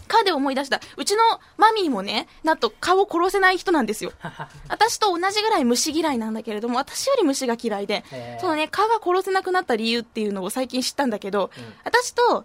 [0.09, 0.81] 蚊で思い出した。
[0.97, 1.23] うちの
[1.57, 4.13] マミーもねなんと蚊を殺せない人なんですよ。
[4.69, 8.05] 私と同じぐらい虫嫌いなんだけれども私より虫が嫌いで
[8.41, 11.75] そのね蚊が殺せなくなった理由っていうのを最近知ったんだけど、うん。
[11.85, 12.45] 私と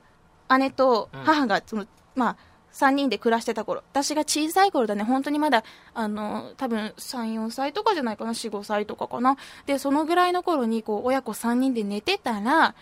[0.57, 1.85] 姉と母がその、
[2.15, 2.37] まあ
[2.73, 3.83] 3人で暮らしてた頃。
[3.91, 5.03] 私が小さい頃だね。
[5.03, 8.31] 本当にまだあの多分34歳とかじゃないかな。
[8.31, 9.37] 45歳とかかな。
[9.65, 12.75] でそのぐらいの頃にこう親子3人で寝てたら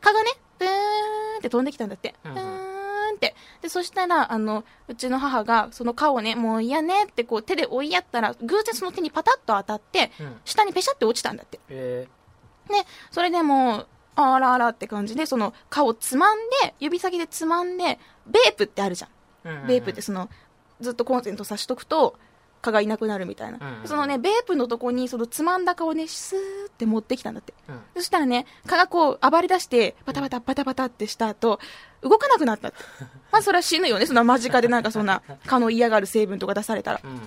[0.00, 0.72] 蚊がねブーン
[1.38, 3.34] って飛んできたんだって、うブーンって。
[3.62, 10.36] でそしたらあのうちの母がその蚊をねもう嫌ねってこう手で追いやったら偶然その手にパタッと当たってうん。
[10.44, 11.60] 下にペシャって落ちたんだって。
[11.68, 12.08] え
[12.70, 19.10] ね、それでもう、あらあらって感じで、その、顔つまんで、指先でつまんで、ベープってあるじゃん。
[19.66, 20.28] ベープってその、
[20.80, 22.16] ずっとコンセント差しとくと、
[22.62, 23.58] 蚊がいなくなるみたいな。
[23.82, 27.52] うんそのね、ベープのとこに、そのつまんだ顔をね、スーって持ってきたんだって。
[27.68, 31.60] うんそしたらね、蚊がこう、暴れ出して、バタバタバタバタってした後、
[32.02, 32.78] 動かなくなったって。
[33.30, 34.06] まあ、それは死ぬよね。
[34.06, 37.00] そんな間近でなんかそんな、蚊の嫌がる成分とか出されたら。
[37.02, 37.20] うん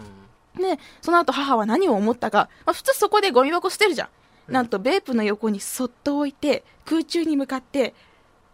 [0.58, 4.06] で、その後母は何を思ったか、まあ、普通そこでゴミ箱捨てるじゃ
[4.49, 4.51] ん。
[4.51, 7.93] なんと、ベープの横にそっと置いて、空中に向かって、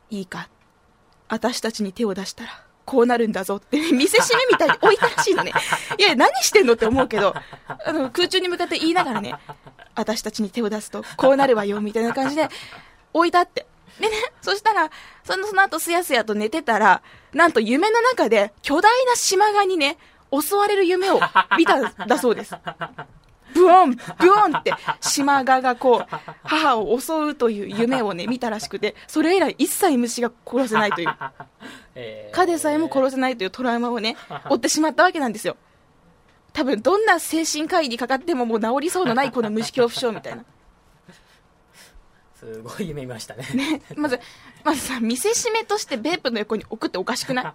[0.10, 0.50] いいか、
[1.30, 5.54] 私たちに手を出したら、こうなるんだぞって、見せしめみたいに置いたらしいのね。
[5.98, 7.34] いや、何してんのって思うけど、
[7.68, 9.36] あの、空中に向かって言いながらね、
[9.96, 12.50] 私たちに手を出すと、こうなるわよ、みたいな感じで、
[13.14, 13.66] 置いたって。
[14.00, 14.90] でね、そしたら、
[15.24, 17.02] その、その後すやすやと寝てたら、
[17.34, 19.98] なんと夢の中で巨大な島ガにね、
[20.32, 21.20] 襲われる夢を
[21.58, 22.56] 見たんだそうです。
[23.64, 31.10] ブオン、ブオンって、島ガがこう、母を襲うという夢をね、見たらしくて、それ以来一切虫が殺せないという、
[31.96, 34.18] えー蚊でさえも殺せないというトラウマをね、
[34.50, 35.56] 負ってしまったわけなんですよ。
[36.52, 40.44] 多分、どんな精神科医にかかってももう治りそうのないこの虫恐怖症みたいな。
[42.40, 44.20] すごい夢見ましたねまず、
[44.66, 47.54] まずさ、見せしめとしてベープの横に置くっておかしくない？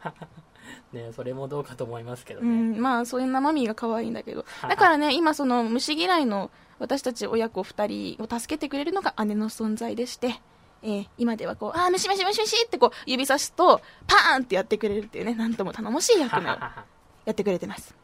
[0.93, 4.45] ねそれもどうかと思いますけどうね、ん、まあ、そういう生身が可愛いんだけど。
[4.63, 10.41] だからね、今その虫嫌いの私たち親子二人を助けてくれるのが姉の存在でして、
[10.83, 17.95] えー今ではこう、あー、虫虫虫虫ってこう、指さすと、パーンってやってくれるっていうね、なんとも頼もしい役目をやってくれてます。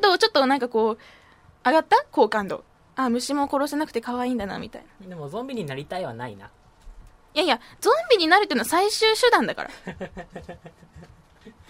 [0.00, 0.18] どう？
[0.18, 0.98] ちょっとなんかこう、
[1.64, 2.04] 上がった？
[2.10, 2.64] 好感度。
[2.96, 5.06] あー、虫も殺せなくて可愛いんだな、みたいな。
[5.08, 9.70] でもゾンビになりたいはないないやいや、ゾンビになるっていうのは最終手段だから。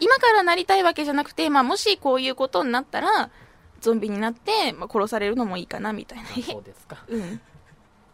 [0.02, 3.30] 今からなりたいわけじゃなくて、まあ、もしこういうことになったら、
[3.80, 6.24] ゾンビになって、まあ、殺されるのもいいかな、みたいな。
[6.24, 7.38] あそうですか うん。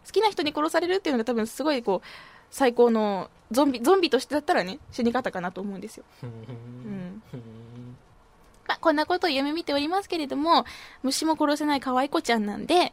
[0.05, 2.07] 好きな人に殺されるっていうのが多分すごいこう、
[2.51, 6.05] 最高の、ゾンビ、ゾンビとしてだったらね、死に方かなと思うんですよ。
[6.23, 7.23] ううんん
[8.67, 10.67] まあ、こんなことを夢見ておりますけれども、
[11.03, 12.93] 虫も殺せない可愛い子ちゃんなんで、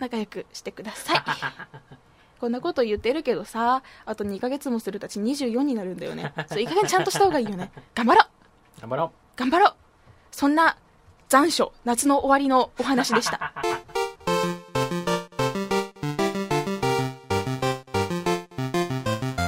[0.00, 1.22] 仲良くしてください。
[2.42, 6.32] こんなこと言ってるけどさ、あと2ヶ月もするたち24になるんだよね。
[6.48, 7.70] そう、いい加減ちゃんとした方がいいよね。
[7.94, 9.74] 頑張ろう頑張ろ頑張ろう
[10.32, 10.76] そんな
[11.28, 13.54] 残暑、夏の終わりのお話でした。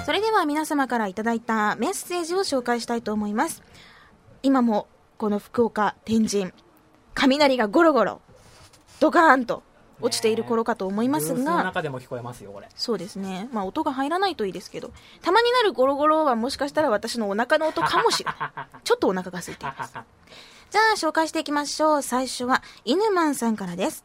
[0.07, 3.65] それでは皆様からいただいたメッセージを紹介したいと思います。
[4.45, 4.87] 今も
[5.19, 6.53] この福岡、天神、
[7.15, 8.21] 雷がゴロゴロ、
[9.01, 9.65] ドカーンと
[10.05, 13.49] 落ちている頃かと思いうますが、中でも聞こえますよこれそうですね。
[13.53, 18.67] まあ音が入らないといいですけど、たまになるゴロゴロはもしかしたら私のお腹の音かもしれない。
[18.85, 19.95] ちょっとお腹が空いています。
[20.71, 22.03] じゃあ紹介していきましょう。
[22.03, 24.05] 最初は、犬マンさんからです。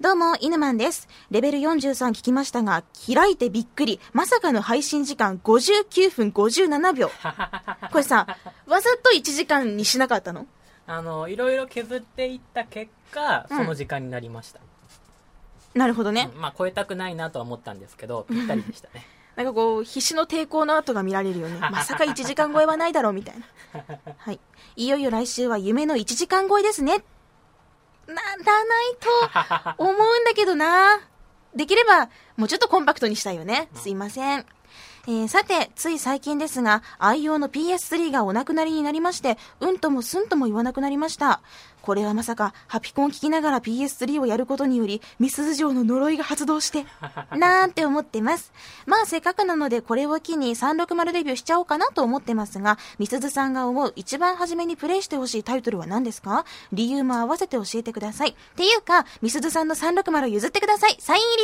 [0.00, 1.08] どうも、犬マンです。
[1.30, 4.00] レベル43聞きましたが、開いてびっくり。
[4.12, 7.10] まさかの配信時間59分57秒。
[7.90, 8.26] これさ、
[8.66, 10.46] わざと1時間にしなかったの？
[10.86, 14.60] あのいろいろ削っていった結果うんその時間になりました、
[15.74, 16.30] なるほどね。
[16.34, 19.06] うんまあ超えたくないなとは思ったんですけどぴったりでしたね
[19.36, 21.58] なんかこう、必死の抵抗の跡が見られるよね。
[21.72, 23.46] まさか1時間超えはないだろう、みたいな。
[24.18, 24.40] はい。
[24.76, 27.02] いよいよ来週は夢の1時間超えですね。
[28.06, 28.96] ならない
[29.76, 31.00] と思うんだけどな。
[31.54, 33.68] できれば、もうちょっとコンパクトにしたいよね。
[33.74, 34.46] すいません。
[35.08, 41.40] えーさて、つい最近ですが、愛用の PS3 がお亡くなりになりまして、うんともすんとも言わなくなりました。
[41.82, 46.86] これはまさか、ハピコン聞きながら PS3 をやることにより、ミスズ城の呪いが発動して、
[47.36, 48.52] なんて思ってます。
[48.86, 56.44] まあ、せっかくなので、これを機に360デビューしちゃおうかなと思ってますが、ミスズさんが思う一番初めにプレイしてほしいタイトルは何ですか？
[56.72, 58.28] 理由も合わせて教えてください。
[58.30, 60.96] っていうか、ミスズさんの360譲ってください。
[61.00, 61.42] サイン入り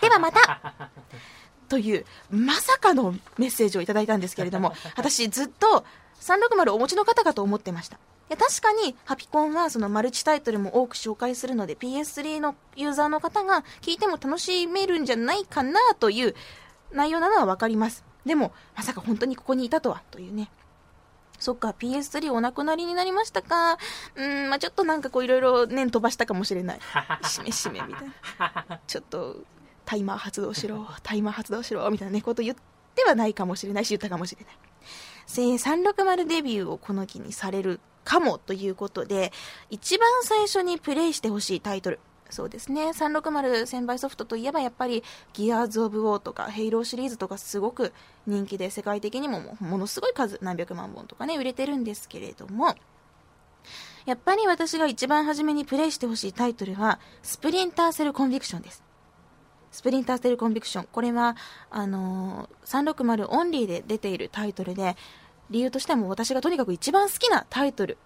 [0.00, 0.60] でではまた
[1.70, 5.86] という、まさかのメッセージをいただいたんですけれども、 私ずっと
[6.20, 7.96] 360お持ちの方かと思ってました。
[7.96, 7.98] い
[8.30, 16.34] や確かに、ハピコンはそのマルチタイトルも多く紹介するので、PS3 のユーザーの方が聞いても楽しめるんじゃないかなという
[16.92, 18.04] 内容なのはわかります。
[18.26, 20.50] でも、まさか本当にここにいたとは、というね。
[21.38, 23.78] そっか、PS3 お亡くなりになりましたか。
[24.16, 26.80] うーん、まあちょっとなんかこういろいろ念飛ばしたかもしれない。
[27.22, 28.80] しめしめみたいな。
[28.86, 29.36] ちょっと、
[29.90, 32.56] タイマー発動しろ、 タイマー発動しろ、みたいなね、こと言っ
[32.94, 34.54] てはないかもしれないし、言ったかもしれない。
[35.26, 39.32] せ360デビューをこの機にされるかもということで、
[39.68, 41.98] 一番最初にプレイしてほしいタイトル。
[42.30, 42.90] そうですね。
[42.90, 47.92] 360専売ソフトといえばやっぱり、ギアーズ・オブ・ウォーとか、ヘイローシリーズとかすごく
[48.28, 52.76] 人気で、世界的にももものすごい数、何百万本とかね、売れてるんですけれども、
[54.06, 58.84] やっぱり私が一番初めにプレイしてほしいタイトルは、スプリンターセル・コンビクションです。
[59.70, 60.88] スプリンターセルコンビクション。
[60.90, 61.36] これは、
[61.70, 64.96] あのー360オンリーで出ているタイトルで、
[65.50, 67.98] 理由としても私がとにかく一番好きなタイトル、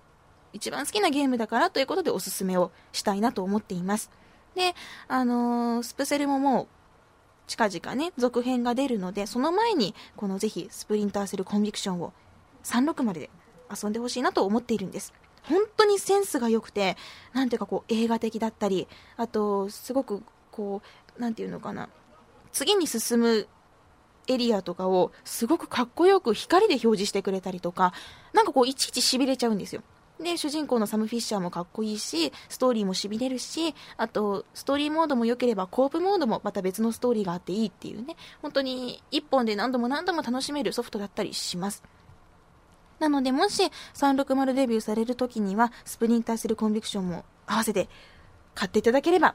[0.53, 4.11] 一番好きなゲームだからということでおすすめをしたいなと思っています。
[4.55, 4.75] で、
[5.09, 6.69] あのースプセルももう、
[7.47, 12.13] 近々ね、続編が出るので、その前に、このぜひ、スプリンターセルコンビクションを
[12.63, 13.31] 360で
[13.71, 15.13] 遊んでほしいなと思っているんです。
[15.43, 16.97] 本当にセンスが良くて、
[17.35, 21.89] なんていうかこう映画的だったり、あと、すごくこう、なんていうのかな、
[22.53, 23.49] 次に進む
[24.27, 27.93] エリアとかをすごくかっこよく光で表示してくれたりとか、
[28.33, 29.83] なんかこういちいち痺れちゃうんですよ。
[30.21, 41.83] で、主人公のサム・フィッシャーもかっこいいし、ストーリーも痺れるし、あと、ストーリーモードも良ければコープモードもまた別のストーリーがあっていいっていうね、本当に一本で何度も何度も楽しめるソフトだったりします。
[43.01, 47.89] なので、もし360デビューされる時には、スプリンターセルコンビクションも合わせて
[48.55, 49.35] 買っていただければ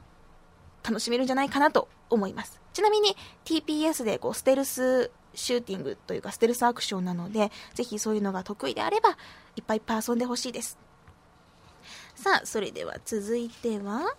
[0.82, 2.60] 楽しめるんじゃないかなと思います。
[2.72, 9.10] ちなみに TPS でこうステルスシューティングというかステルスアクションなので、ぜひそういうのが得意であれば、
[9.56, 10.78] いっぱいいっぱい遊んでほしいです。
[12.14, 14.14] さあ、それでは続いては、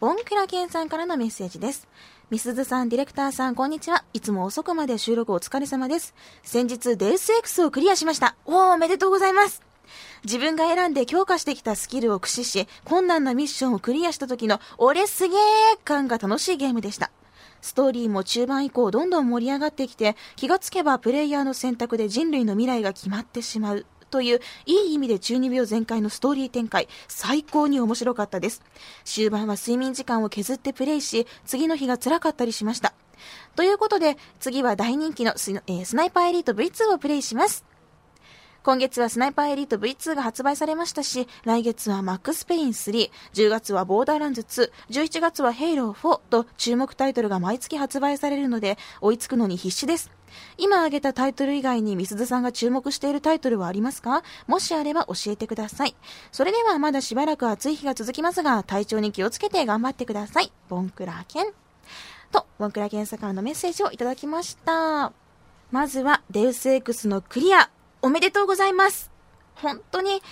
[0.00, 1.88] ボンクラケンさんからのメッセージです。
[2.30, 4.04] みすずさん、ディレクターさん、こんにちは。
[4.12, 6.14] いつも遅くまで収録お疲れ様です。
[6.42, 8.36] 先日、デウス X をクリアしました。
[8.44, 9.67] おー、おめでとうございます。
[10.24, 15.38] 自分が選んで強化してきたスキルを駆使し、困難なミッションをクリアした時の、俺すげー
[15.84, 17.10] 感が楽しいゲームでした。
[17.60, 23.86] ストーリーも中盤以降どんどん盛り上がってきて、気がつけばプレイヤーの選択で人類の未来が決まってしまう。
[24.10, 28.62] という、いい意味で中二病全開のストーリー展開、最高に面白かったです。
[29.04, 32.94] 終盤は睡眠時間を削ってプレイし、次の日が辛かったりしました。
[33.56, 37.64] ということで、次は大人気のス,、えースナイパーエリート V2 をプレイします。
[38.68, 50.10] 今月はスナイパーエリート V2 が発売されましたし、来月はマックスペイン3、10月はボーダーランズ2、11月はヘイロー4と注目タイトルが毎月発売されるので、追いつくのに必死です。
[50.58, 54.22] 今挙げたタイトル以外にみすずさんが注目しているタイトルはありますか？
[54.46, 55.96] もしあれば教えてください。
[56.30, 60.52] それではまだしばらく暑い日が続きますが、体調に気をつけて頑張ってください。
[60.68, 61.46] ボンクラーケン。
[62.32, 65.14] と、ボンクラーケンさからのメッセージをいただきました。
[65.70, 69.10] まずは、デウス X のクリア、おめでとうございます。
[69.56, 70.22] 本当に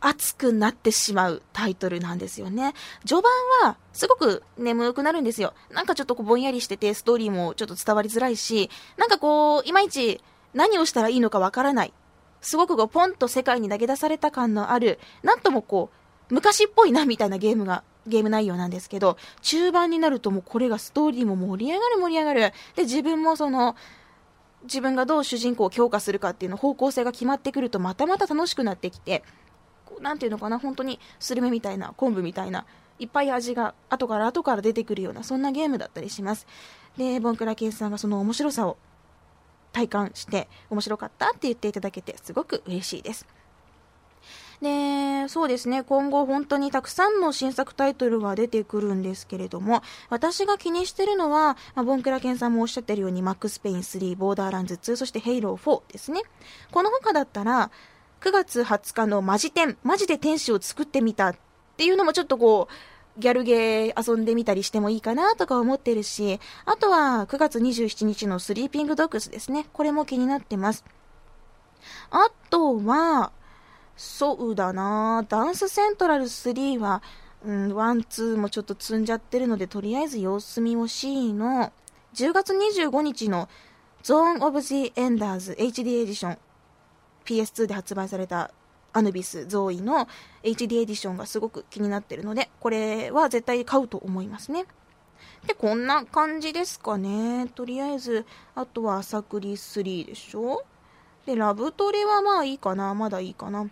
[0.00, 2.74] 熱くなってしまうタイトルなんですよね。
[3.06, 5.54] 序盤はすごく眠くなるんですよ。
[5.70, 10.20] なんかちょっとこうぼんやりしてて、ストーリーもちょっと伝わりづらいし、なんかこう、いまいち
[10.54, 11.92] 何をしたらいいのかわからない。
[12.40, 15.90] すごくこう、ポンと世界に投げ出された感のある、なんともこ
[16.30, 22.40] う、昔っぽいなみたいなゲームが、ゲーム内容なんですけど、中盤になるともうこれがストーリーも盛り上がる盛り上がる。
[22.74, 23.76] で、自分もその、
[24.66, 29.22] 自分がどう主人公を強化するかっていうの方向性が決まってくるとまたまた楽しくなってきて
[29.84, 32.66] こうなんていうのかな本当にスルメみたいな昆布みたいな
[32.98, 36.46] いっぱい味が後から後から出てくるようなそんなゲームだったりします。
[36.96, 38.78] でボンクラケンさんがその面白さを
[39.72, 43.26] 体感して面白かったって言っていただけてすごく嬉しいです。
[44.60, 56.22] で、そうですね、今後本当にたくさんの新作タイトルが出てくるんですけれども、私が気にしてるのは、まあ、ボンクラケンさんもおっしゃってるように、マックスペイン3、ボーダーランズ2、そしてヘイロー4ですね。
[56.70, 57.70] この他だったら、
[58.20, 61.36] 9月20日のマジ天、マジで天使を作ってみたっ
[61.76, 69.66] ていうのもちょっとこう、ギャルゲー遊んでみたりしてもいいかなとか思ってるし、あとは9月27日のスリーピングドッグスですね。
[69.72, 70.84] これも気になってます。
[72.10, 73.32] あとは、
[73.96, 77.02] そうだなダンスセントラル3は、
[77.44, 81.72] うん、 one、two もちょっと積んじゃってるので、とりあえず様子見を C の、
[82.14, 83.48] 10月25日の
[84.02, 86.38] Zone of the Enders HD エディション、
[87.24, 88.50] PS2 で発売された
[88.92, 90.08] アヌビス、ゾーイの
[90.42, 94.64] HD エディションがすごく気になってるので、これは絶対買うと思いますね。
[95.46, 97.46] で、こんな感じですかね。
[97.54, 100.64] とりあえず、あとは朝栗3でしょ
[101.26, 102.94] で、ラブトレはまあいいかな。
[102.94, 103.68] まだいいかな。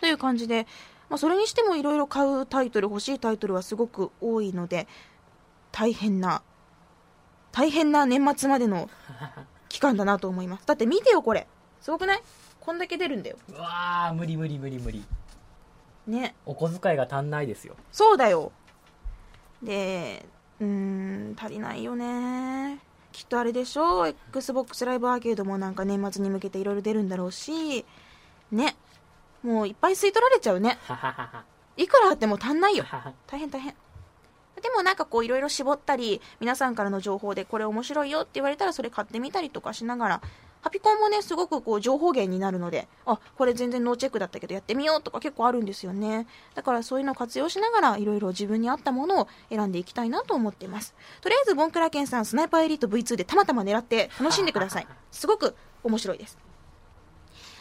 [0.00, 0.66] という感じで、
[1.08, 4.86] まあ、それにしてもいろいろ買うタイトル、欲しいタイトルはすごく多いので、
[5.72, 6.42] 大変な、
[7.52, 8.88] 大変な年末までの
[9.68, 10.66] 期間だなと思います。
[10.66, 11.46] だって見てよ、これ。
[11.80, 12.22] すごくない？
[12.60, 13.36] こんだけ出るんだよ。
[13.48, 15.04] うわー無理無理無理無理
[16.06, 16.34] ね。
[16.46, 18.52] お小遣いが足んないですよそうだよ。
[19.62, 20.26] で、
[20.60, 22.78] うーん、足りないよね。
[23.12, 27.84] きっとあれでしょ ?Xbox ライブアーケードもなんか年末に向けていろいろ出るんだろうし、
[28.52, 28.76] ね。
[29.42, 30.78] もういっぱい吸い取られちゃうね。
[31.76, 32.84] いくらあっても足んないよ。
[33.26, 33.74] 大変大変。
[34.60, 40.22] でもなんかこういろいろ絞ったり、皆さんからの情報でこれ面白いよって言われたらそれ買ってみたりとかしながら、
[40.60, 46.26] ハピコンもね、すごくこう情報源になるので、あ、これ全然ノーチェックだったけどやってみようとか結構あるんですよね。
[46.56, 50.96] だからそういうのを活用しながらいろいろ自分に合ったものを選んでいきたいなと思っています。
[51.20, 54.86] とりあえずボンクラケンさん、スナイパーエリート V2 でたまたま狙って楽しんでください。
[55.12, 56.36] すごく面白いです。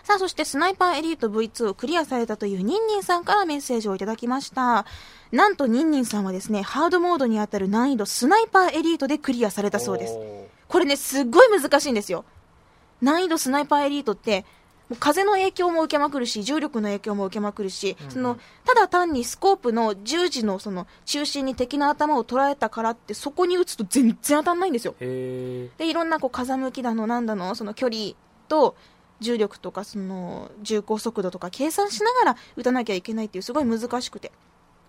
[0.08, 4.86] さあ、そしてスナイパーエリート V2 をクリアされたというニンニンさんからメッセージをいただきました。
[5.34, 10.14] なんとニンニンさんはですね、ハードモードにあたる難易度スナイパーエリートでクリアされたそうです。
[10.14, 12.24] おこれね、すっごい難しいんですよ。
[13.02, 14.46] 難易度スナイパーエリートって、
[14.88, 24.96] もう風の影響も受けまくるし、重力の影響も受けまくるし、うんその、ただ単にスコープの十字のその中心に敵の頭を捉えたからって、そこに撃つと全然当たんないんですよ。
[25.02, 28.14] でいろんなこう風向きだのなんだのその距離
[28.48, 28.78] と
[29.20, 34.32] 重力とかその重行速度とか計算しながら撃たなきゃいけないっていうすごい難しくて。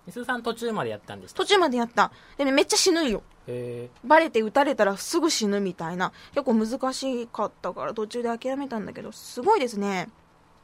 [0.06, 2.12] みすずさん途中までやったんでした途中までやった。
[2.36, 3.22] でねめっちゃ死ぬんよ。
[3.46, 6.12] へバレて撃たれたらすぐ死ぬみたいな。
[6.34, 10.08] 結構難しかったから途中で諦めたんだけどすごいですね。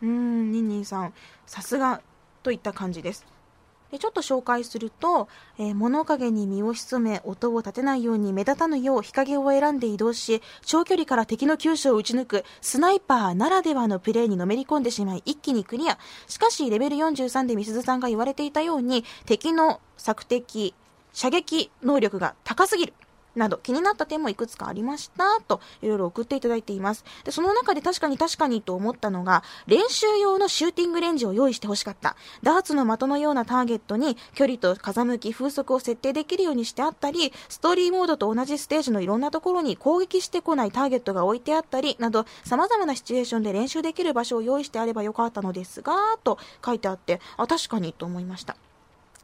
[0.02, 1.14] うーんニンニンさん。
[1.46, 2.00] さすが
[2.42, 3.20] といった感じです。
[3.22, 3.26] で
[3.98, 5.28] ちょっと紹介すると、
[5.58, 15.98] えー物陰に身を潜め音を立てないように目立たぬよう日陰を選んで移動し長距離から敵の急所を撃ち抜くスナイパーならではのプレーにのめり込んでしまい一気にクリア。
[16.26, 20.74] しかしレベル43でみすずさんが言われていたように敵の索敵
[21.12, 22.94] 射撃能力が高すぎる。
[23.36, 27.04] など気になった点もいくつかありましたといろいろ送っていただいています。
[27.24, 32.16] でその中で確かに確かにと思ったのが練習用のシューティングレンジを用意してほしかった。
[32.42, 48.56] ダーツの的のようなターゲットに距離と風向き風速を設定できるようにしてあったりストーリーモードと同じステージのいろんなところに攻撃してこないターゲットが置いてあったりなど様々なシチュエーションで練習できる場所を用意してあればよかったのですがと書いてあってあ確かにと思いました。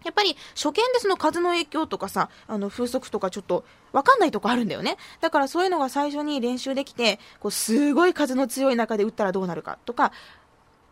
[0.05, 4.97] やっぱり初見でその風の影響とかさ、あの風速とかちょっとわかんないとこあるんだよね。
[5.21, 10.13] だからそういうのが最初に練習できて、こうすごい風の強い中で打ったらどうなるかとか、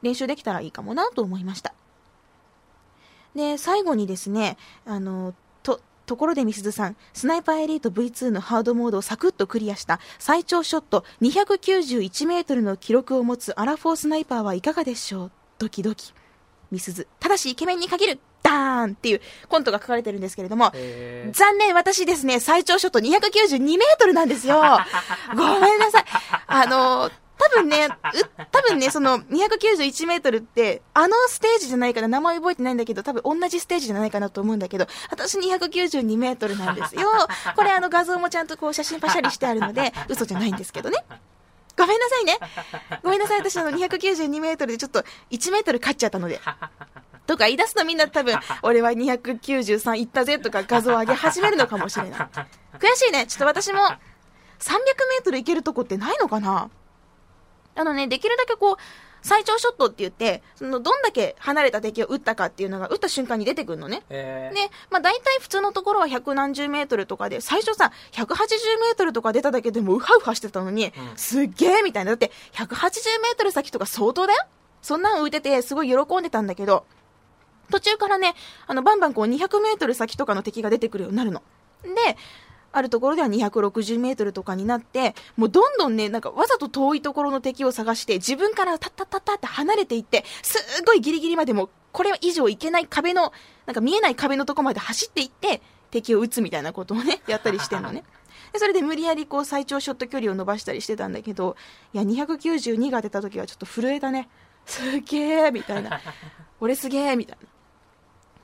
[0.02, 1.74] 練習できたらいいかもなと思いました。
[3.34, 15.30] で、最後にですね、あの、と、ところでみすずさん、スナイパーエリート V2 のハードモードをサクッとクリアした最長ショット291メートルの記録を持つアラフォースナイパーはいかがでしょう？
[15.58, 16.14] ドキドキ。
[16.70, 17.06] みすず。
[17.20, 24.62] ただしイケメンに限るダーンっていうコントが書かれてるんですけれども、え残念、私ですね、最長ショット292メートルなんですよ。
[25.36, 26.04] ごめんなさい。
[26.46, 37.08] あの、多分ね、う多分ね、その291メートルって、あのステージじゃないかな、名前覚えてないんだけど、多分同じステージじゃないかなと思うんだけど、私292メートルなんですよ。
[37.54, 41.04] これあの画像もちゃんとこう写真パシャリしてあるので、嘘じゃないんですけどね。
[41.76, 42.38] ごめんなさいね。
[43.04, 46.40] ごめんなさい、私あの292メートルでちょっと1メートル勝っちゃったので。
[47.28, 52.20] とか言い出すとみんな多分、 俺は293いったぜとか画像を上げ始めるのかもしれない。
[52.80, 53.26] 悔しいね。
[53.26, 56.70] ちょっと私も300メートルいけるとこってないのかな？
[57.76, 58.76] あのね、できるだけこう、
[59.20, 64.02] 最長ショットって言って、その、どんだけ離れた敵を撃ったかっていうのが、撃った瞬間に出てくるのね。
[64.08, 68.24] えで、まあ大体普通のところは百何十メートルとかで、最初さ、180
[68.80, 72.12] メートルとか出ただけでもウハウハしてたのに、うんすっげえみたいな。
[72.12, 74.44] だって、180メートル先とか相当だよ
[74.80, 76.86] そんなん浮いてて、すごい喜んでたんだけど、
[77.70, 78.34] 途中からね、
[78.66, 81.42] あの、バンバンこう200メートル先とかの敵が出てくるようになるの。
[81.82, 82.16] で、
[82.70, 93.32] あるところでは260メートルとかになって、もうどんどんね、なんかわざと遠いところの敵を探して、自分からタッタッタッタって離れていって、すっごいギリギリまでも、これ以上いけない壁の、
[93.66, 98.04] なんか見えない壁のとこまで走っていって、敵を撃つみたいなことをね、 やったりしてんのね。
[98.52, 101.56] でそれで無理やりこう最長ショット距離を伸ばしたりしてたんだけど、
[101.92, 104.28] いや、292が出た時はちょっと震えたね。
[104.64, 106.00] すげえみたいな。
[106.60, 107.48] 俺すげえみたいな。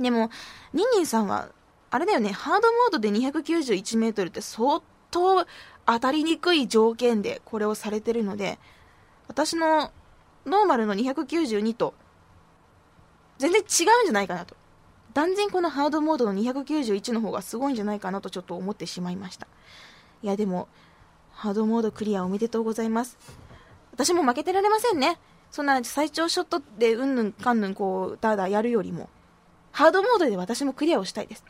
[0.01, 0.31] でも、
[0.73, 1.49] ニンニンさんは、
[1.91, 5.47] あれだよね、ハードモードで291メートルって相当
[5.87, 8.59] 当たりにくい条件でこれをされてるので、
[9.29, 9.93] 私の
[10.47, 11.95] ノーマルの292と
[13.39, 13.67] 全然違うん
[14.05, 14.57] じゃないかなと。
[15.13, 19.47] 断然このハードモードの291の方がすごいんじゃないかなとちょっと思ってしまいました。
[20.23, 20.69] いやでも、
[21.31, 23.17] ハードモードクリアおめでとうございます。
[23.93, 25.19] 私も負けてられませんね。
[25.53, 29.09] そんな最長ショットでうんぬんかんぬんこう、だだやるよりも、
[29.75, 31.45] ハードモードで私もクリアをしたいです。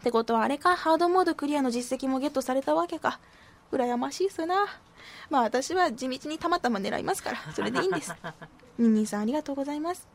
[0.00, 3.20] ってことはあれか、ハードモードクリアの実績もゲットされたわけか。
[3.70, 4.66] 羨ましいっすな。
[5.30, 8.12] まあ私は地道にたまたま狙いますから、それでいいんです。
[8.76, 10.08] ニンニンさんありがとうございます。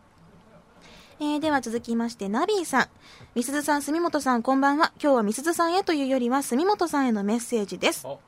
[1.22, 2.88] えー、では続きまして、ナビーさん。
[3.36, 4.92] みすずさん、住本さん、こんばんは。
[5.02, 8.06] 今日はみすずさんへというよりは、住本さんへのメッセージです。
[8.06, 8.20] お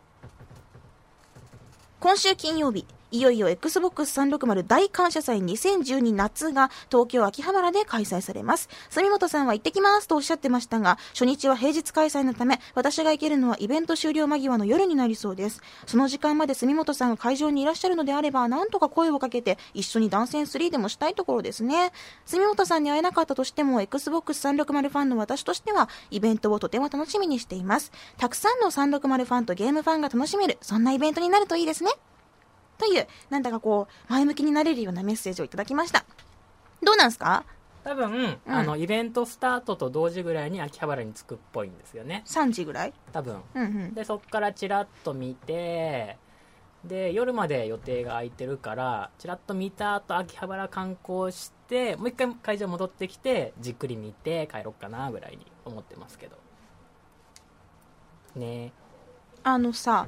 [1.99, 8.68] 今週金曜日、いよいよ Xbox360 大感謝祭2012夏が東京秋葉原で開催されます。
[8.89, 15.61] 住本さんは行ってきますとおっしゃってましたが、初日は平日開催のため、私が行けるのはイベント終了間際の夜になりそうです。
[15.86, 21.93] その時間まで住本さんが会場にいらっしゃるのであれば、なんとか声をかけて一緒に断線3でもしたいところですね。
[22.26, 27.93] 住本さんに会えなかったとしても、Xbox360 ファンの私としては、イベントをとても楽しみにしています。
[28.18, 31.91] たくさんの360ファンとゲームファンが楽しめる、そんなイベントになるといいですね。
[32.78, 36.05] という、なんだかこう、前向きになれるようなメッセージをいただきました。
[36.84, 37.43] どうなんすか？
[37.84, 42.93] 多分、あのイベントスタートと同時ぐらいに秋葉原に着くっぽいんですよね ?3 時ぐらい？
[43.13, 43.93] 多分うんうん。
[43.93, 46.17] でそっからチラッと見て
[46.84, 56.38] で夜まで予定が空いてるからチラッと見た後秋葉原観光してもう一回会場戻ってきてじっくり見て帰ろっかなぐらいに思ってますけど
[58.36, 58.71] ね
[59.43, 60.07] あのさ、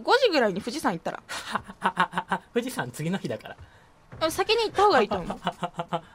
[0.00, 1.22] 5時ぐらいに富士山行ったら、
[2.54, 3.56] 富士山次の日だから。
[4.20, 5.38] あ先に行った方がいいと思う。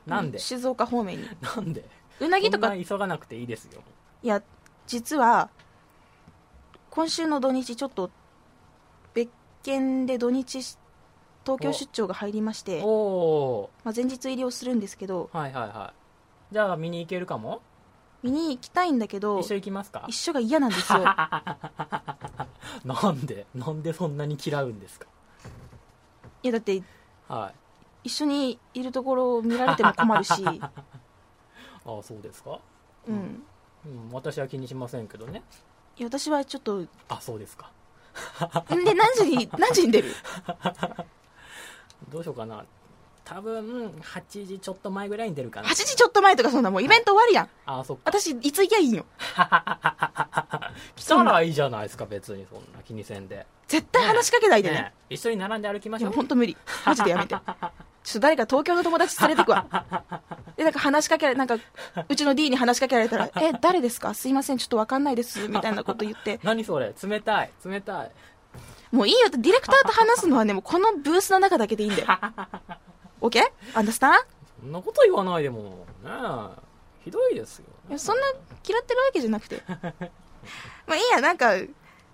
[0.09, 0.39] なんで？
[0.39, 1.27] 静岡方面に。
[1.41, 1.88] なんで？
[2.19, 3.81] うなぎとか、急がなくていいですよ
[4.21, 4.41] や、
[4.88, 5.49] 実は、
[6.89, 8.11] 今週の土日ちょっと、
[9.13, 9.29] 別
[9.63, 10.77] 件で土日し
[11.45, 15.93] 東京出張が入りまして、おおまあ、前日入りをするんですけどーはいはいは
[16.51, 16.53] い。
[16.53, 17.61] じゃあ見に行けるかも？
[18.24, 20.05] 見に行きたいんだけど一緒行きますか？
[20.07, 20.99] 一緒が嫌なんですよ。
[22.86, 23.45] なんで？
[23.53, 25.07] なんでそんなに嫌うんですか？
[26.41, 26.82] いやだって
[27.28, 28.07] はい。
[28.07, 30.71] 一緒にいるところを見られても困るし、 あ
[31.86, 32.59] あそうですか、
[33.07, 33.43] うん、
[33.86, 35.41] うん、私は気にしませんけどね。
[35.97, 37.71] いや私はちょっとあそうですか。
[38.69, 40.13] で何時に何時に出る？
[42.11, 42.65] どうしようかな
[43.26, 45.67] 多分8時ちょっと前ぐらいに出るかな。
[45.69, 47.49] 8時ちょっと前とかそんなもうイベント終わるやん。
[47.65, 48.03] ああそっか。
[48.05, 49.05] 私いつ行きゃいいよ。
[50.95, 53.45] 来たらいいじゃないですか別にそんな気にせんで。
[53.67, 54.76] 絶対話しかけないでね。
[54.76, 56.11] ね一緒に並んで歩きまいしょう。
[56.11, 56.57] や本当無理。
[56.86, 57.30] マジでやめて。
[57.30, 59.65] ちょっと誰か東京の友達連れてくわ。
[60.57, 61.55] でなんか話しかけられなんか
[62.09, 64.13] うちの D に話しかけられたら「え誰ですか？
[64.13, 66.39] すいませんちょっと分かんないです」みたいなこと言って。
[66.43, 66.93] 何それ？
[67.01, 67.51] 冷たい。
[67.65, 68.11] 冷たい。
[68.91, 72.07] もういいよってディレクターと話すのはねもうこのブースの中だけでいいんだよ
[73.24, 73.39] OK?
[73.74, 74.13] アンダスタン
[74.59, 75.65] そんなこと言わないでもね。
[76.05, 76.63] え
[77.05, 78.24] ひどいですよいやそんな
[78.67, 79.61] 嫌ってるわけじゃなくて。
[80.86, 81.53] まあいいやなんか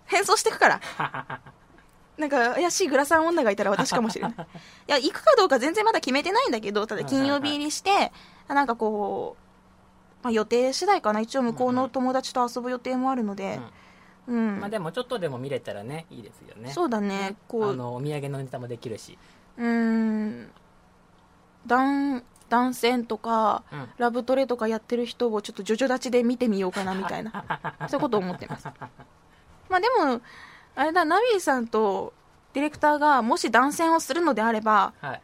[0.06, 0.82] 変装してくから。
[2.18, 4.34] なんか怪しいグラサン女がいたら私かもしれない。
[4.38, 4.38] い
[4.88, 8.12] や行くかどうか全然まだ決めてないんだけどただ金曜日入りして
[8.48, 9.36] なんかこ
[10.22, 13.60] う、まあ、予定次第かな一応向こうの友達と遊ぶ予定もあるので。
[14.28, 16.72] うん、まあでもちょっとでも見れたらねいいですよね。
[16.72, 17.36] そうだね。
[17.48, 17.72] こう。
[17.72, 19.18] あのお土産のネタもできるし。
[19.58, 20.52] うーん
[21.66, 23.90] 男男性とか、うん。
[23.98, 27.46] ラブトレとかやってる人をちょっとジョジョ立ちで見てみようかなみたいな。
[27.88, 28.68] そういうことを思ってます。
[29.70, 30.22] まあでも
[30.76, 32.14] あれだナビーさんと
[32.54, 35.22] ディレクターがもし断線をするのであればはい。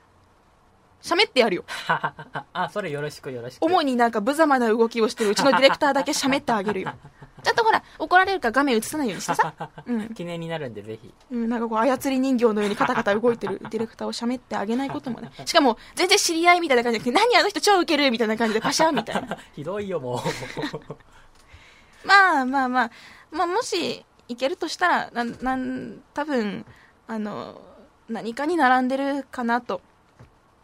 [1.01, 1.65] 喋ってやるよ。
[2.53, 3.63] あそれよろしくよろしく。
[3.63, 6.93] 主になんか無様な動きをしてるうちのディレクターだけ喋ってあげるよ
[7.45, 9.53] ちょっとほら怒られるから画面映さないようにしてさ。
[9.85, 10.09] うん。
[10.15, 11.13] 記念になるんでぜひ。
[11.31, 15.31] うん、なんかこう操り人形のようにカタカタ動いてるディレクターを喋ってあげないこともね。
[15.45, 18.09] しかも全然知り合いみたいな感じで何あの人超ウケる？
[18.09, 19.37] みたいな感じでパシャンみたいな。
[19.53, 22.07] ひどいよもう。
[22.07, 22.91] まあまあまあ、
[23.31, 26.65] まあ、もしいけるとしたらなんなん多分
[27.07, 27.61] あの
[28.09, 29.81] 何かに並んでるかなと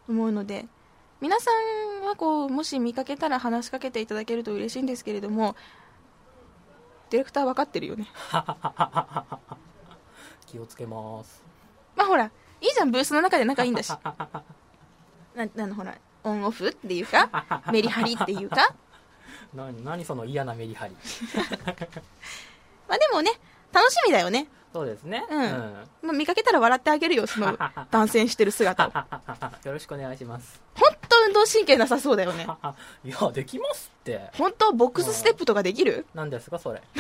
[0.10, 0.66] 思うので。
[1.22, 1.52] 皆さ
[2.02, 5.56] んはこうもし見かけたら話しかけていただけると嬉しいんですけれども
[7.12, 8.08] ディレクター分かってるよね。
[10.48, 11.44] 気をつけます。
[11.96, 12.30] まあほらい
[12.62, 13.92] いじゃんブースの中で仲いいんだし。
[15.36, 15.94] ななのほら
[16.24, 18.74] オンオフっていうかメリハリっていうか。
[19.54, 20.96] な何その嫌なメリハリ。
[22.88, 23.32] まあでもね
[23.74, 25.26] 楽しみだよね、そうですね。
[25.30, 25.40] うん。
[26.02, 27.58] まあ、見かけたら笑ってあげるよその
[27.90, 28.92] 断線してる姿を。
[29.66, 30.62] よろしくお願いします。
[30.76, 31.01] 本当？
[31.32, 32.46] 運動神経なさそうだよね。
[33.06, 34.30] いやできますって。
[34.38, 36.06] 本当ボックスステップとかできる？
[36.14, 36.82] 何ですかそれ？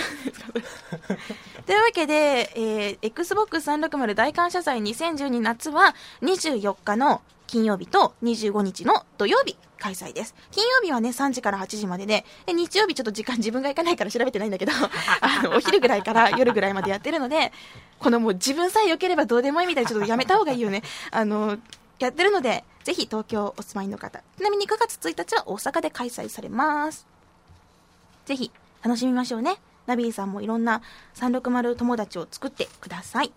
[1.65, 10.35] というわけで、えー、XBOX360 大感謝祭2012夏は24日の金曜日と25日の土曜日開催です。
[10.51, 14.71] 金曜日はね、3時から8時までで、で日曜日ちょっと時間 自分が行かないから調べてないんだけど、
[15.21, 17.51] あの、お昼ぐらいから夜ぐらいまでやってるので、
[17.99, 20.81] このもう自分さえ良ければどうでもいいみたいにちょっとやめた方がいいよね。
[21.11, 21.57] あの、
[22.05, 24.21] やってるので、ぜひ東京お住まいの方。
[24.37, 27.05] ちなみに9月1日は大阪で開催されます。
[28.25, 28.51] ぜひ
[28.83, 29.57] 楽しみましょうね。
[29.87, 30.81] ナビーさんもいろんな
[31.15, 33.31] 360友達を作ってください。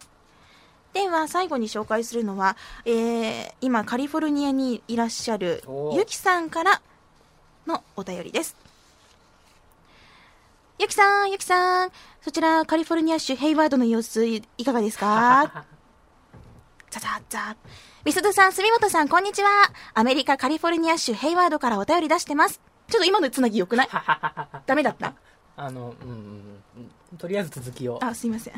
[0.92, 5.62] では最後に紹介するのは、えー今カリフォルニアにいらっしゃる
[5.94, 6.80] ゆきさんから
[7.66, 8.54] のお便りです。
[10.78, 11.90] ゆきさん、ゆきさん、
[12.22, 15.64] そちらカリフォルニア州ヘイワードの様子いかがですか？
[16.90, 17.56] ザザザ
[18.05, 19.48] みすずさん、住本さん、こんにちは。
[19.94, 22.61] アメリカカリフォルニア州ヘイワードからお便り出してます。
[22.88, 23.88] ちょっと今のつなぎ良くない？
[24.66, 25.14] ダメだった？
[25.57, 26.16] あのうんうん
[27.12, 28.55] うんとりあえず続きをあ、すいません。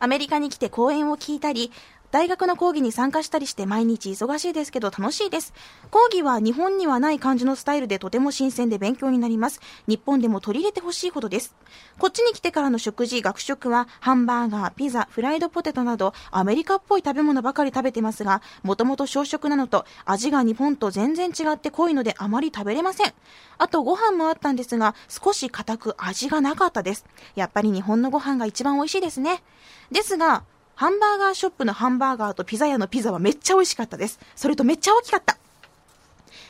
[0.00, 1.70] アメリカに来て講演を聞いたり、
[2.12, 5.54] 大学の講義に参加したりして毎日忙しいですけど楽しいです。
[5.90, 9.60] 講義は日本にはない感じのスタイルでとても新鮮で勉強になります。
[9.88, 11.54] 日本でも取り入れてほしいほどです。
[11.98, 23.14] こっちに来てからの食事、学食はハンバーガー、ピザ、フライドポテトなどアメリカっぽい食べ物ばかり食べてますが、もともと小食なのと味が日本と全然違って濃いのであまり食べれません。
[23.56, 27.06] あとご飯もあったんですが、少し硬く味がなかったです。
[27.36, 29.42] やっぱり日本のご飯が一番美味しいですね。
[29.90, 30.44] ですが、
[30.74, 34.18] ハンバーガーショップのハンバーガーとピザ屋のピザはめっちゃ美味しかったです。
[34.34, 35.38] それとめっちゃ大きかった。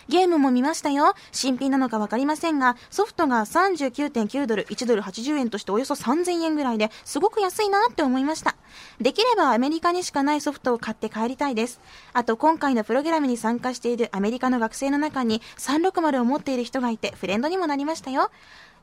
[0.09, 1.15] ゲームも見ましたよ。
[1.31, 8.57] 新品なのかわかりませんが、ソフトが39.9ドル、1ドル80円としておよそ3000円ぐらいですごく安いなって思いました。
[9.01, 11.81] できればアメリカにしかないソフトを買って帰りたいです。
[12.13, 18.31] あと今回のプログラムに参加しているアメリカの学生の中に360を持っている人がいてフレンドにもなりましたよ。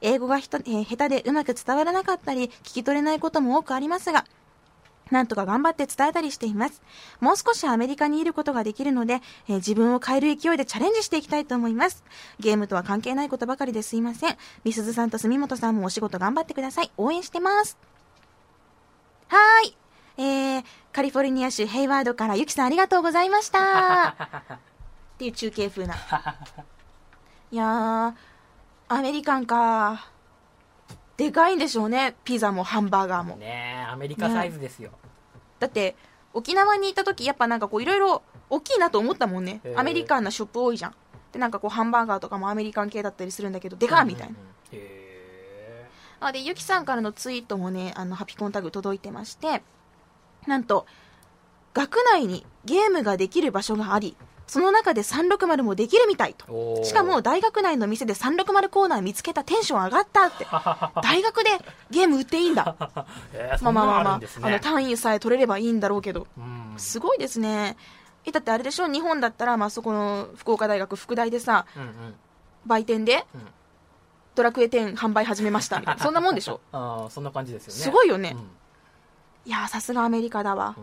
[0.02, 4.26] 英語がひと、えー下手でうまく伝わらなかったり聞き取れないことも多くありますが、
[5.12, 6.82] なんとか頑張って伝えたりしています。
[7.20, 12.04] もう少しアメリカにいることができるので、えー自分を変える勢いでチャレンジしていきたいと思います。
[12.40, 14.38] ゲームとは関係ないことばかりですいません。
[14.64, 16.92] みすずさんと住本さんもお仕事頑張ってください。
[16.98, 17.78] 応援してます。
[19.28, 19.76] はーい。
[20.18, 24.10] えー、カリフォルニア州ヘイワードからゆきさんありがとうございました。
[24.10, 24.58] っ
[25.18, 25.96] ていう中継風な。
[27.52, 28.14] いやー、
[28.90, 30.10] アメリカンか。
[31.20, 32.16] でかいんでしょうね。
[32.24, 33.36] ピザもハンバーガーも。
[33.36, 34.92] ねえアメリカサイズですよ、
[35.60, 35.96] だって
[36.34, 39.62] 沖縄に行った時やっぱなんかこういろいろ大きいなと思ったもんね。
[39.76, 40.96] アメリカンなショップ多いじゃん。
[41.34, 44.50] でなんかこうハンバーガーとかもアメリカン系だったりするんだけどでかいみたいな、うんうん
[46.22, 49.64] あでゆきさんからのツイートもねあのハピコンタグ届いてまして
[50.48, 50.86] なんと
[51.74, 54.18] 学内にゲームができる場所があり
[54.50, 56.84] その中で360もできるみたいと。
[56.84, 60.48] しかも大学内の店で360コーナー見つけたテンション上がったって。
[61.04, 61.52] 大学で
[61.92, 62.76] ゲーム売っていいんだ。
[63.34, 64.28] えー、まあまあまあまあね。
[64.42, 66.26] あの単位さえ取れればいいんだろうけど。
[66.38, 66.74] うん。
[66.78, 67.78] すごいですね。
[68.26, 68.88] え、だってあれでしょ？
[68.88, 72.16] 日本だったら、まあ、そこの福岡大学副大でさ、うんうん。
[72.66, 73.48] 売店でうん。
[74.36, 76.04] ドラクエ10販売始めましたみたいな。
[76.04, 76.60] そんなもんでしょ？
[76.74, 77.80] あーそんな感じですよね。
[77.82, 78.32] すごいよね。
[78.36, 78.50] うん。
[79.46, 80.76] いやー、さすがアメリカだわ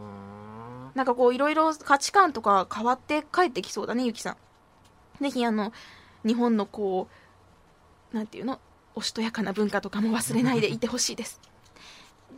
[0.97, 5.23] なんかこう、いろいろ価値観とか変わって帰ってきそうだね、ゆきさん。
[5.23, 5.73] ぜひ、あの、
[6.25, 7.09] 日本のこ
[8.13, 8.59] う、なんていうの、
[8.95, 11.39] おしとやかな文化とかも忘れないで いてほしいです。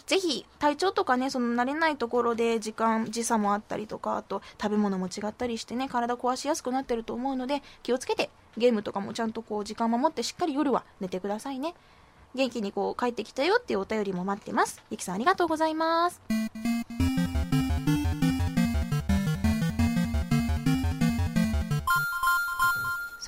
[0.07, 11.77] ぜひ、体調とかね、その慣れないところで時間、時差もあったりとか、あと食べ物も違ったりしてね、体壊しやすくなってると思うので、気をつけて、ゲームとかもちゃんとこう、時間守ってしっかり夜は寝てくださいね。
[12.35, 14.83] 元気にこう、帰ってきたよっていうお便りも待ってます。
[14.91, 16.21] ゆきさんありがとうございます。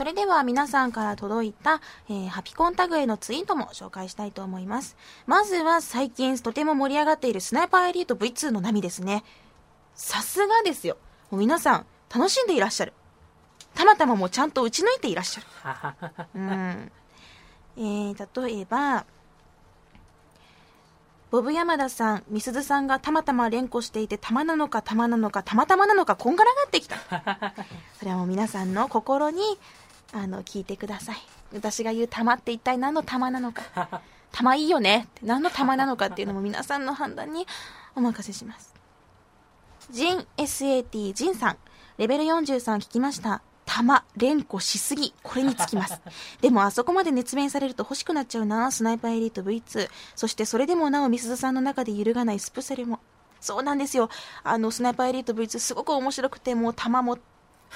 [0.01, 4.97] それでは皆さんから届いた、えーハピコンタグへのツイートも紹介したいと思います。
[5.27, 9.25] まずは最近とても盛り上がっているスナイパーエリート V2 の波ですね。
[9.95, 10.97] さすがですよ。
[11.31, 12.95] もう皆さん楽しんでいらっしゃる。
[13.75, 15.47] たまたまもちゃんと打ち抜いていらっしゃる。
[16.35, 16.93] うん。
[17.77, 19.05] えー、例えば、
[21.31, 26.97] ボブ山田さん、みすずさんがたまたま連呼していて、玉なのか玉なのか、たまたまなのか、こんがらがってきた。
[27.97, 29.41] それはもう皆さんの心に、
[30.13, 31.17] あの、聞いてください。
[31.55, 34.03] 私が言う玉って一体何の玉なのか。
[34.33, 37.47] 玉いいよねって何の玉なのかっていうのも皆さんの判断に
[37.97, 38.75] お任せします。
[39.91, 41.57] ジン SAT ジンさん、
[41.99, 43.43] レベル43聞きました。
[43.67, 45.15] 弾、連呼しすぎ。
[45.23, 46.01] これにつきます。
[46.43, 48.71] でもあそこまで熱弁されると欲しくなっちゃうな。
[48.73, 49.89] スナイパーエリート V2。
[50.17, 52.99] そしてそれでもなおみすずさんの中で揺るがないスプセルも。
[53.41, 54.11] そうなんですよ。
[54.43, 57.19] あの、スナイパーエリート V2 すごく面白くて、もう弾も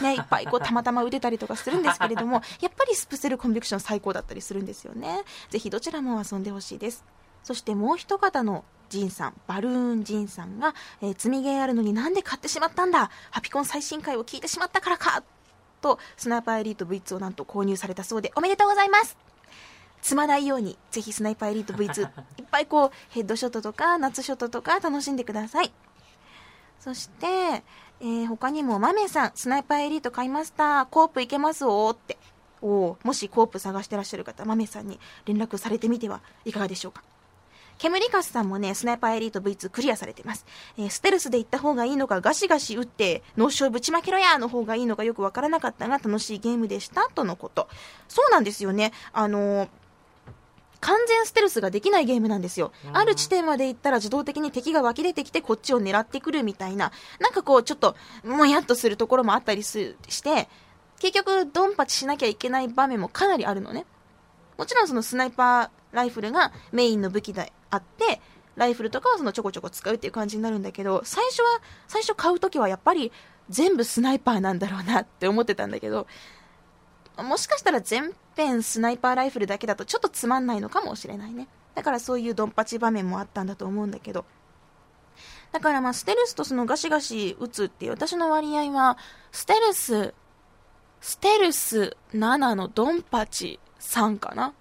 [0.00, 5.22] ね、いっぱいこうたまたま打てたりとかするんですけれども、 やっぱりスプセルコンビクション最高だったりするんですよね。
[5.50, 7.04] ぜひどちらも遊んでほしいです。
[7.42, 13.10] そしてもう一方のジンさん、バルーンジンさんが、えー積みゲーあるのになんで買ってしまったんだ？
[13.30, 15.22] ハピコン最新回を聞いてしまったからか？
[15.80, 19.16] と、スナイパーエリート V2 をなんと購入されたそうで、おめでとうございます
[20.00, 22.02] 積まないように、ぜひスナイパーエリート V2、
[22.40, 25.72] いっぱいこう、ヘッドショットとか、夏ショットとか楽しんでください。
[26.80, 27.64] そして、
[28.04, 30.84] えー他にも、マメさん、スナイパーエリート買いました。
[30.90, 32.18] コープいけますおって。
[32.60, 37.02] おもしコープ探してらっしゃる方、マメさんに連絡されてみてはいかがでしょうか。
[37.78, 40.44] ケムリカスさんもね、スナイパーエリート V2 クリアされてます。
[40.76, 47.68] えーステルスで行った方がいいのか、ガシガシ打って、脳勝ぶちまけろやの方がいいのかよくわからなかったが、楽しいゲームでした、とのこと。
[48.08, 48.92] そうなんですよね。
[49.14, 49.68] あのー
[50.84, 52.70] 完全ステルスができないゲームなんですよ。
[52.86, 60.48] うんある地点まで行ったら自動的に敵が湧き出てきてこっちを狙ってくるみたいな、なんかこうちょっともやっとするところもあったりすして、
[61.00, 63.86] 結局ドンパチしなきゃいけない場面もかなりあるのね。
[64.58, 68.20] もちろんそのスナイパーライフルがメインの武器であって、
[68.56, 73.10] ライフルとかはそのちょこちょこ使うっていう感じになるんだけど、最初は、最初買うときはやっぱり
[73.48, 76.06] 全部スナイパーなんだろうなって思ってたんだけど、
[77.16, 81.48] もしかしたら全編スナイパーライフルだけだとちょっとつまんないのかもしれないね。
[81.74, 84.24] だからそういうドンパチ場面もあったんだと思うんだけど。
[85.52, 88.98] だからまあステルスとそのガシガシ撃つっていう私の割合は、
[89.30, 90.14] ステルス、
[91.00, 94.52] ステルス7のドンパチ3かな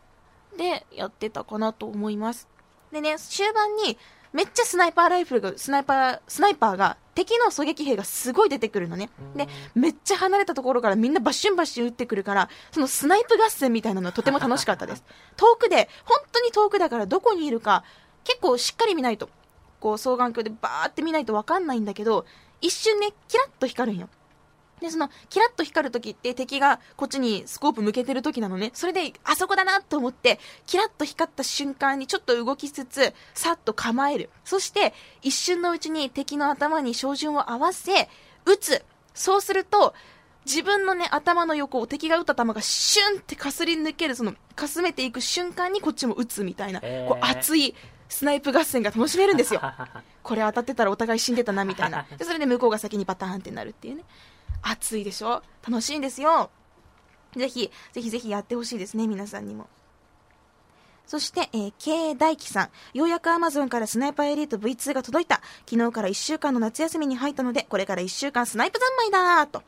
[0.58, 2.47] でやってたかなと思います。
[2.91, 3.97] でね、終盤に
[4.34, 9.12] めっちゃスナイパーライフルが、スナイパー、スナイパーが敵の狙撃兵がすごい出てくるのね。
[9.36, 15.04] で、めっちゃ離れたところからみんなバッシュンバッシュン撃ってくるから、そのスナイプ合戦みたいなのはとても楽しかったです。
[15.38, 17.84] 遠くで、本当に遠くだからどこにいるか、
[18.24, 19.30] 結構しっかり見ないと、
[19.80, 22.26] こう双眼鏡でバーって見ないとわかんないんだけど、
[22.62, 24.10] 一瞬ね、キラッと光るんよ。
[24.82, 28.71] で、その、キラッと光る時って敵がこっちにスコープ向けてる時なのね。
[28.74, 34.30] それで、あそこだなと思って、キラッと光った瞬間にちょっと動きつつ、さっと構える。
[34.43, 38.09] そして、一瞬のうちに敵の頭に照準を合わせ、
[38.45, 38.84] 撃つ。
[39.13, 39.93] そうすると、
[40.45, 47.76] 自分のね、頭の横を敵が撃った弾がシュンってかすり抜ける、その、かすめていく瞬間にこっちも撃つみたいな、こう熱い
[48.09, 49.61] スナイプ合戦が楽しめるんですよ。
[50.21, 52.05] これ当たってたらお互い死んでたなみたいな。
[52.17, 54.03] で、それで向こうが先にバターンってなるっていうね。
[54.64, 55.43] 熱いでしょ？
[55.68, 56.49] 楽しいんですよ。
[57.36, 59.68] ぜひ、ぜひぜひやってほしいですね、皆さんにも。
[61.05, 62.70] そして、えー、K 大輝さん。
[62.97, 65.41] ようやく Amazon からスナイパーエリート V2 が届いた。
[65.70, 69.64] 昨日から1週間の夏休みに入ったので、これから1週間スナイプ三昧だーと。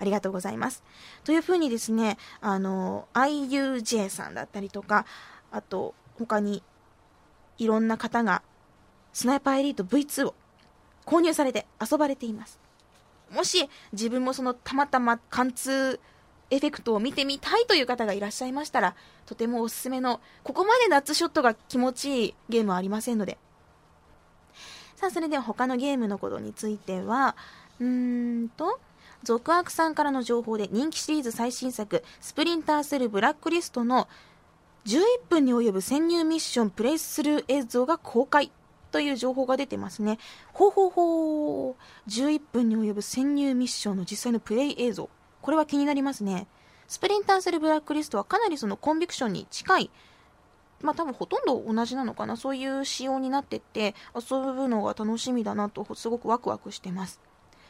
[0.00, 0.82] ありがとうございます。
[1.24, 5.04] というふうにですね、あの、IUJ さんだったりとか、
[5.52, 6.62] あと、他に、
[7.58, 8.42] いろんな方が、
[9.12, 10.34] スナイパーエリート V2 を
[11.04, 12.58] 購入されて遊ばれています。
[13.34, 16.00] もし、自分もそのたまたま貫通
[16.50, 18.94] エフェクトを見てみたいという方がいらっしゃいましたら、
[19.26, 23.38] とてもおすすめの、ここまで夏ショットが気持ちいいゲームはありませんので。
[24.96, 27.36] さあ、それでは他のゲームのことについては、
[27.80, 28.78] うーんと、
[29.24, 34.06] 続悪さんからの情報で人気シリーズ最新作、スプリンターセルブラックリストの
[34.84, 38.52] 11分に及ぶ潜入ミッションプレイスルー映像が公開
[38.94, 40.20] という情報が出てますね。
[40.52, 42.08] ほうほうほう。
[42.08, 45.10] 11分に及ぶ潜入ミッションの実際のプレイ映像。
[45.42, 46.46] これは気になりますね。
[46.86, 49.90] スプリンターセルブラックリストはかなりそのコンビクションに近い、
[50.80, 52.36] まあ多分ほとんど同じなのかな。
[52.36, 57.20] そういう仕様になってって遊ぶのが楽しみだなとすごくワクワクしてます。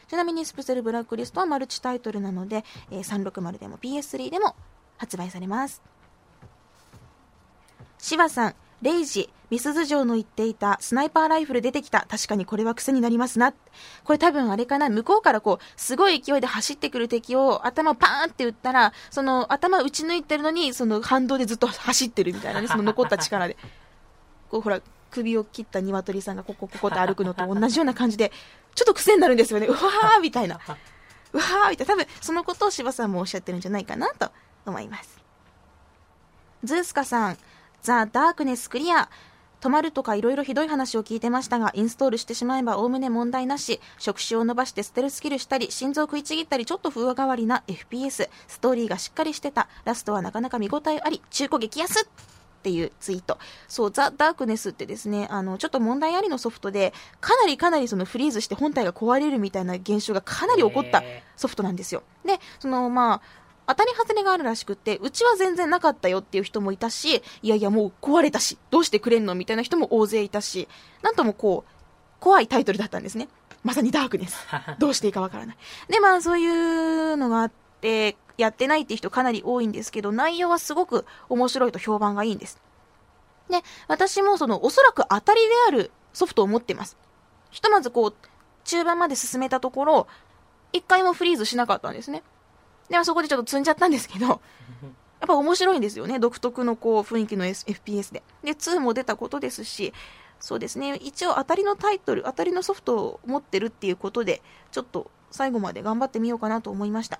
[0.09, 4.55] ちなみにスプセルブラックリストはマルチタイトルなので、えー360でも PS3 でも
[4.99, 5.81] 発売されます。
[7.97, 12.07] 芝さん、レイジ、ミスズ城の言っていたスナイパーライフル出てきた。
[12.09, 13.53] 確かにこれは癖になりますな。
[14.03, 23.57] これ多分あれかな、向こうからこう、すごい勢いで走ってくる敵を頭パーンって撃ったら、その頭打ち抜いてるのに、その反動でずっと走ってるみたいなね、その残った力で。
[24.51, 28.33] こうほら、首を切った鶏さんがここここって歩くのと同じような感じで、
[28.75, 29.67] ちょっと癖になるんですよね。
[29.67, 30.59] うわーみたいな。
[31.33, 31.95] うわーみたいな。
[31.95, 34.33] 多分そのことを柴さんもおっしゃってるんじゃないかなと
[34.67, 35.23] 思います。
[36.65, 37.39] ズースカさん、
[37.85, 39.11] ザ・ダークネスクリア。
[39.61, 52.07] 止まるとかいろいろひどい話を聞いてましたが、インストールしてしまえばおおむね問題なし、触手を伸ばしてステルスキルしたり、心臓食いちぎったり、ちょっと風変わりな FPS、ストーリーがしっかりしてた、ラストはなかなか見応えあり、中古激安っ
[52.63, 53.37] ていうツイート。
[53.69, 62.03] そう、ザ・ダークネスってですね、あの、ちょっと問題ありのソフトで、かなりかなりそのフリーズして本体が壊れるみたいな現象がかなり起こったへソフトなんですよ。
[62.25, 70.69] で、その、まあ、当たり外れがあるらしくって、うちは全然なかったよっていう人もいたし、いやいやもう壊れたし、どうしてくれんのみたいな人も大勢いたし、
[71.03, 71.71] なんともこう、
[72.21, 73.29] 怖いタイトルだったんですね。
[73.63, 74.47] まさにダークです。
[74.79, 75.57] どうしていいかわからない。
[75.89, 82.61] で、まあそういうのがあって、やってないっていう人かなり多いんですけど、内容はすごく面白いと評判がいいんです。
[83.49, 86.97] で、私もその、おそらく当たりであるソフトを持ってます。
[87.51, 88.15] ひとまずこう、
[88.65, 90.07] 中盤まで進めたところ、
[90.73, 92.23] 一回もフリーズしなかったんですね。
[92.89, 94.39] で、まあそこでちょっと積んじゃったんですけど、 やっ
[95.27, 96.19] ぱ面白いんですよね。
[96.19, 98.23] 独特のこう雰囲気の S- FPS で。
[98.43, 99.93] で、2も出たことですし、
[100.41, 100.97] そうですね。
[100.97, 107.19] 一応当たりのタイトル、当たりのソフトを持ってるっていうことで、ちょっと最後まで頑張ってみようかなと思いました。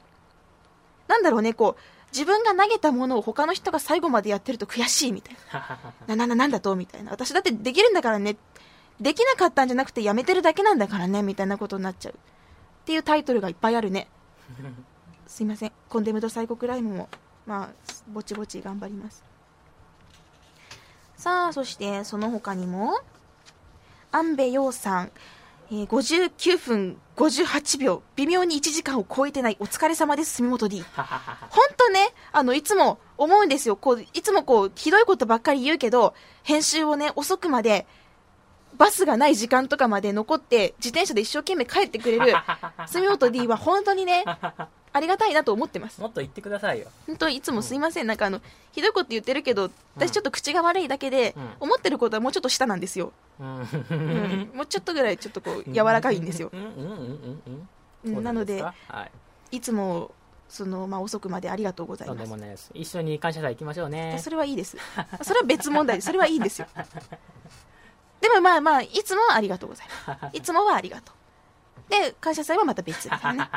[1.09, 5.79] なんだろうね、こう、自分が投げたものを他の人が最後までやってると悔しいみたいな。
[6.07, 6.77] な、な、な、なんだと？
[6.77, 7.11] みたいな。
[7.11, 8.37] 私だってできるんだからね。
[9.01, 11.23] できなかったんじゃなくてやめてるだけなんだからね。
[11.23, 12.13] みたいなことになっちゃう。
[12.15, 12.17] っ
[12.85, 14.07] ていうタイトルがいっぱいあるね。
[15.35, 15.73] すいません。
[15.89, 17.09] コンデムドサイコクライムも、
[17.45, 19.25] まあ、ぼちぼち頑張ります。
[21.17, 23.01] さあ、そして、その他にも、
[24.13, 25.11] 安部陽さん、
[25.73, 30.85] えー59分58秒、微妙に1時間を超えてない、お疲れ様です、住本 D。
[30.95, 33.75] 本当ね、あの、いつも思うんですよ。
[33.75, 36.15] こう、いつもこう、ひどいことばっかり言うけど、
[36.45, 37.89] 編集をね、遅くまで、
[38.77, 42.35] バスがない時間とかまで残って、自転車で一生懸命帰ってくれる、
[42.87, 44.25] 住本 D は本当にね、
[44.95, 46.01] ありがたいなと思ってます。
[46.01, 46.87] もっと言ってくださいよ。
[47.09, 48.07] 本当いつもすいません。
[48.07, 48.41] なんかあの、
[48.71, 53.13] ひどいこと言ってるけど、私ちょっと口が悪いだけで、うん思ってることはもうちょっと下なんですよ。
[53.41, 56.51] うんうん、もうちょっとぐらいちょっとこう、柔らかいんですよ。
[56.53, 57.69] うんうんうんうんうん
[58.17, 58.73] うんなので、は
[59.51, 59.57] い。
[59.57, 60.13] いつも、
[60.49, 62.23] その、まあ、遅くまでありがとうございとんま。
[62.23, 62.71] ですもないです。
[62.75, 64.17] 一緒に感謝祭行きましょうね。
[64.21, 64.77] それはいいです。
[65.23, 66.07] それは別問題です。
[66.07, 66.69] それはいいんですよ。
[68.21, 70.37] でもまあまあ、いつもはありがとうございます。
[70.37, 71.13] いつもはありがと
[71.89, 71.91] う。
[71.91, 73.51] で、感謝祭はまた別だからね。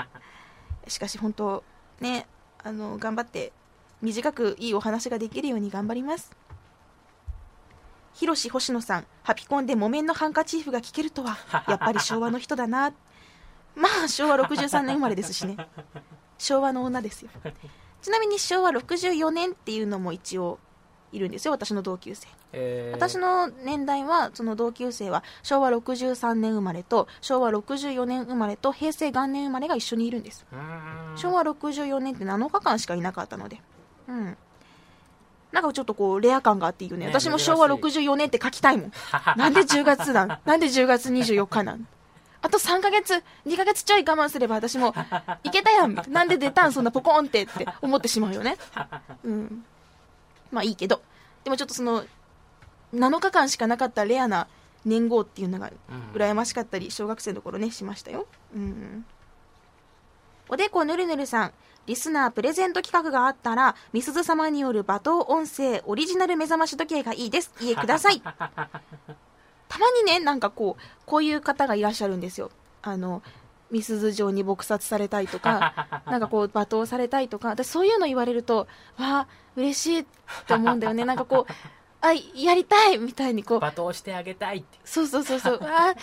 [0.89, 1.63] しかし本当、
[1.99, 2.27] ね、
[2.63, 3.51] あの、頑張って、
[4.01, 6.31] 短くいいお話ができるように頑張ります。
[8.13, 12.93] ひろし星野さん、ハピコンで木綿のハンカチーフが聞けるとは、 やっぱり昭和の人だな。
[13.77, 15.55] まあ昭和63年生まれですしね
[16.39, 17.29] 昭和の女ですよ
[18.01, 20.59] ちなみに昭和64年っていうのも一応
[21.11, 22.98] いるんですよ私の同級生えー。
[22.98, 30.45] 私の年代はその同級生は昭和63年生まれと昭和64年生まれと平成元年生まれが一緒にいるんです。
[31.16, 33.62] 昭和64年って7日間しかいなかったので。
[34.08, 34.38] うん。
[35.52, 37.06] なんかちょっとこうレア感があっていいよね。
[37.06, 38.91] ね私も昭和珍しい64年って書きたいもん。
[39.38, 40.39] なんで10月なん？
[40.45, 41.88] なんで10月24日なん？
[42.41, 44.93] あと3ヶ月2ヶ月ちょい我慢すれば私も
[45.43, 45.95] いけたやん。
[46.10, 46.74] なんで出たん？
[46.74, 48.58] そんなポコンってって思ってしまうよね。
[49.24, 49.66] うん。
[50.52, 51.02] まあいいけど。
[51.43, 52.04] でもちょっとその
[52.93, 54.47] 7日間しかなかったレアな
[54.85, 56.19] 年号っていうのがうん。
[56.19, 58.27] 羨ましかったり小学生の頃ねしましたよ。
[58.55, 59.05] うん。
[60.49, 61.53] おでこぬるぬるさん。
[61.88, 67.53] リスナープレゼント企画があったらみすず様による罵倒音声オリジナル目覚まし時計がいいです。
[67.61, 68.21] 家ください。
[68.21, 72.51] たまにねなんかこうこういう方がいらっしゃるんですよ。
[72.81, 73.21] あの
[73.71, 78.67] みすず城に撲殺されたいとか なんかこう罵倒されたいとか私そういうの言われるとわ
[78.97, 80.05] あ嬉しいっ
[80.45, 81.05] て思うんだよね。
[81.05, 81.53] なんかこう
[82.08, 85.60] あやりたいみたいにこう罵倒してあげたいってそうそうそうそう。
[85.64, 85.97] あー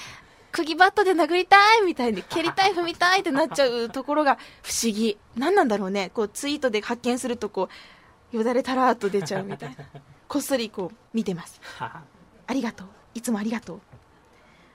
[0.53, 5.19] 釘バットで殴りたいみたいに、蹴りたい、踏みたいってなっちゃうところが不思議。
[5.35, 6.11] 何なんだろうね。
[6.15, 7.69] こう、ツイートで発見すると、こ
[8.33, 9.85] う、よだれたらーっと出ちゃうみたいな。
[10.29, 11.61] こっそりこう、見てます。
[11.81, 12.05] あ
[12.53, 12.87] りがとう。
[13.15, 13.81] いつもありがと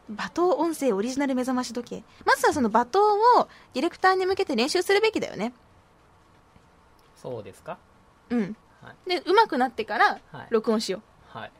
[0.09, 0.13] う。
[0.13, 2.03] 罵倒音声オリジナル目覚まし時計。
[2.25, 2.99] まずはその罵倒
[3.41, 5.53] をディレクターに向けて練習するべきだよね。
[7.15, 7.77] そうですか？
[8.31, 8.55] うん。
[8.83, 11.01] はいで、上手くなってからはい、録音しよう。
[11.29, 11.51] はい。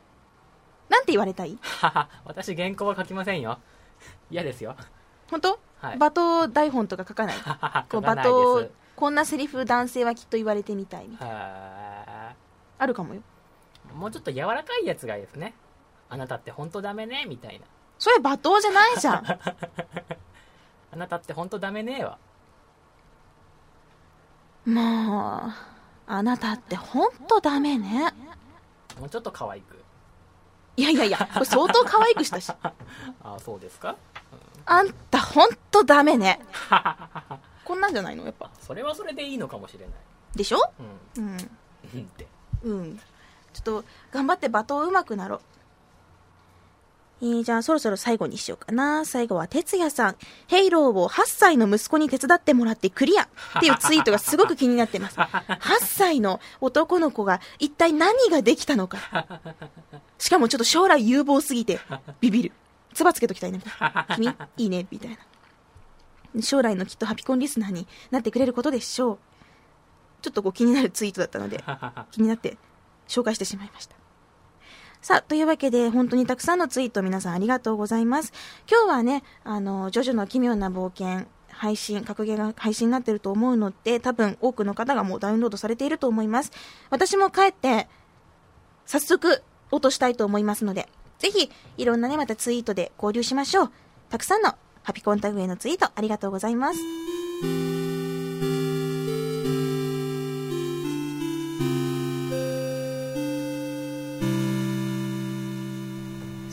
[0.89, 1.57] なんて言われたい？
[2.25, 3.59] 私原稿は書きませんよ。
[4.31, 4.75] 嫌ですよ。
[5.29, 5.97] 本当、はい。
[5.97, 6.05] 罵
[6.41, 7.37] 倒台本とか書かない？
[7.89, 12.33] こう罵ない倒こんなセリフ男性はきっと言われてみたいみたいは
[12.77, 13.21] あるかもよ。
[13.91, 15.53] いもうちょっと柔らかいやつがいいですね。
[16.09, 17.65] あなたって本当ダメねみたいな。
[17.97, 19.25] それ罵倒じゃないじゃん。
[20.91, 22.17] あなたって本当ダメねは。
[24.65, 25.51] もう
[26.07, 28.13] あなたってほんとダメね
[28.99, 29.75] もうちょっと可愛く。
[30.77, 32.49] いやいやいやこれ相当可愛くしたし。
[32.61, 32.73] あ
[33.21, 33.95] あそうですか？
[34.65, 36.39] あんたほんとダメね。
[37.65, 38.25] こんなんじゃないの？
[38.25, 38.49] やっぱ。
[38.59, 39.93] それはそれでいいのかもしれない。
[40.35, 40.57] でしょ？
[41.17, 41.23] うん。
[41.25, 41.37] うん。
[42.63, 42.97] うん
[43.51, 45.41] ちょっと頑張って罵倒うまくなろう
[47.21, 49.05] えー、じゃあそろそろ最後にしようかな。
[49.05, 50.15] 最後は哲也さん。
[50.47, 53.27] ヘイローを8歳の息子に手伝ってもらってクリアっ
[53.59, 55.17] ていうツイートがすごく気になってます。
[55.17, 55.37] 8
[55.81, 58.99] 歳の男の子が一体何ができたのか。
[60.17, 61.79] しかもちょっと将来有望すぎて
[62.21, 62.51] ビビる。
[62.93, 63.61] つばつけときたいね。
[64.15, 66.41] 君、いいね、みたいな。
[66.41, 69.19] 将来のきっとハピコンリスナーになってくれることでしょう。
[70.21, 71.63] ちょっとこう気になるツイートだったので、
[72.11, 72.57] 気になって
[73.07, 73.98] 紹介してしまいました。
[75.01, 78.33] さあ、というわけで、本当にたくさんのツイート皆さんありがとうございます。
[78.69, 86.51] 今日はね、あの、ジョジョの奇妙な冒険、配信、格ゲーが配信になってると思うので、多分多くの方がもうダウンロードされていると思います。
[86.89, 87.87] 私も帰って、
[88.85, 89.41] 早速、
[89.71, 93.71] 落としたいと思いますので、ぜひ、いろんなね、またツイートで交流しましょう。
[94.09, 96.79] たくさんのハピコンタグへのツイートありがとうございます。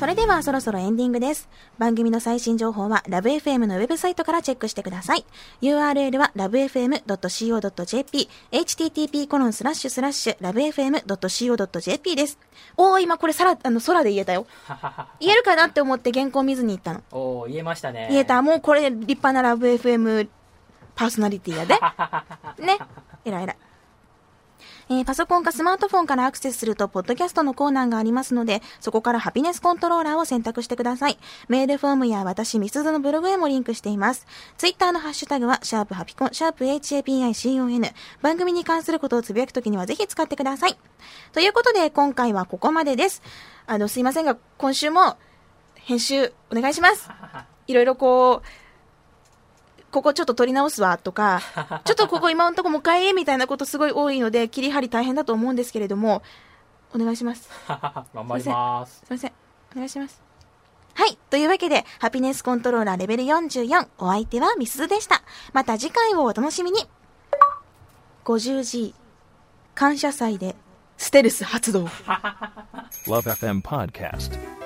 [0.07, 1.49] それではそろそろエンディングです。
[1.79, 5.27] 番組の最新情報はラブ f m のウェブサイトからチェックしてください。
[5.63, 12.39] URL は lovefm.co.jp、http コロンスラッシュスラッシュ lovefm.co.jp です。
[12.77, 14.47] おー、今これさら、あの、空で言えたよ。
[15.19, 17.03] 言えるかなって思って原稿見ずに行ったの？
[17.11, 18.41] おお言えましたね言えた。
[18.43, 20.29] もうこれ立派なラブ FM
[20.95, 21.75] パーソナリティやで。
[22.65, 22.79] ね。
[23.25, 23.57] えらいえらい。
[24.89, 31.18] えーパソコンかスマートフォンからアクセスすると、ポッドキャストのコーナーがありますので、そこからハピネスコントローラーを選択してください。
[31.49, 34.26] メールフォームや私、ミスズのブログへもリンクしています。
[34.59, 37.93] ツイッターのハッシュタグは、シャープハピコン、シャープ HAPICON。
[38.22, 40.78] 番組に関することをつぶやくときにはぜひ使ってください。
[41.32, 43.22] ということで、今回はここまでです。
[43.66, 45.16] あの、すいませんが、今週も、
[45.74, 47.11] 編集、お願いします。
[47.66, 48.66] いろいろこう、
[49.91, 51.41] ここちょっと取り直すわとか、
[51.84, 56.22] ちょっとここ今のとこもう一回みたいなことすごい多いので、切り張り大変だと思うんですけれども、
[56.95, 57.49] お願いします。
[57.68, 59.32] 頑張りますすいません。
[59.72, 60.26] お願いします。
[60.95, 61.18] はい。
[61.28, 65.22] というわけで、ハピネスコントローラーレベル44、お相手はミスズでした。
[65.53, 66.89] また次回をお楽しみに。
[68.24, 68.95] 50G、
[69.74, 70.57] 感謝祭で、
[70.97, 71.84] ステルス発動。
[73.07, 74.66] Love FM Podcast.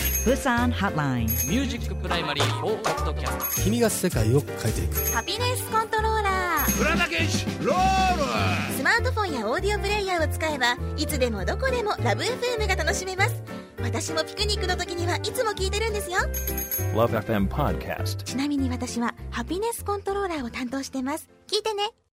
[0.25, 1.25] Busan Hotline.
[1.49, 5.11] ミュージックプライマリー4ポッドキャスト君が世界を変えていく。
[5.13, 8.17] ハピネスコントローラー浦田健士ロー
[8.69, 8.77] ル。
[8.77, 13.43] スマートフォンやオーディオプレイヤーを使えばいつでもどこでもラブ f m が楽しめます。
[13.81, 16.19] 私もピクニックの時にはいつも聞いてるんですよ。
[16.93, 18.23] Love FM Podcast.
[18.23, 21.27] ちなみに私はハピネスコントローラーを担当してます。
[21.47, 21.89] 聞いてね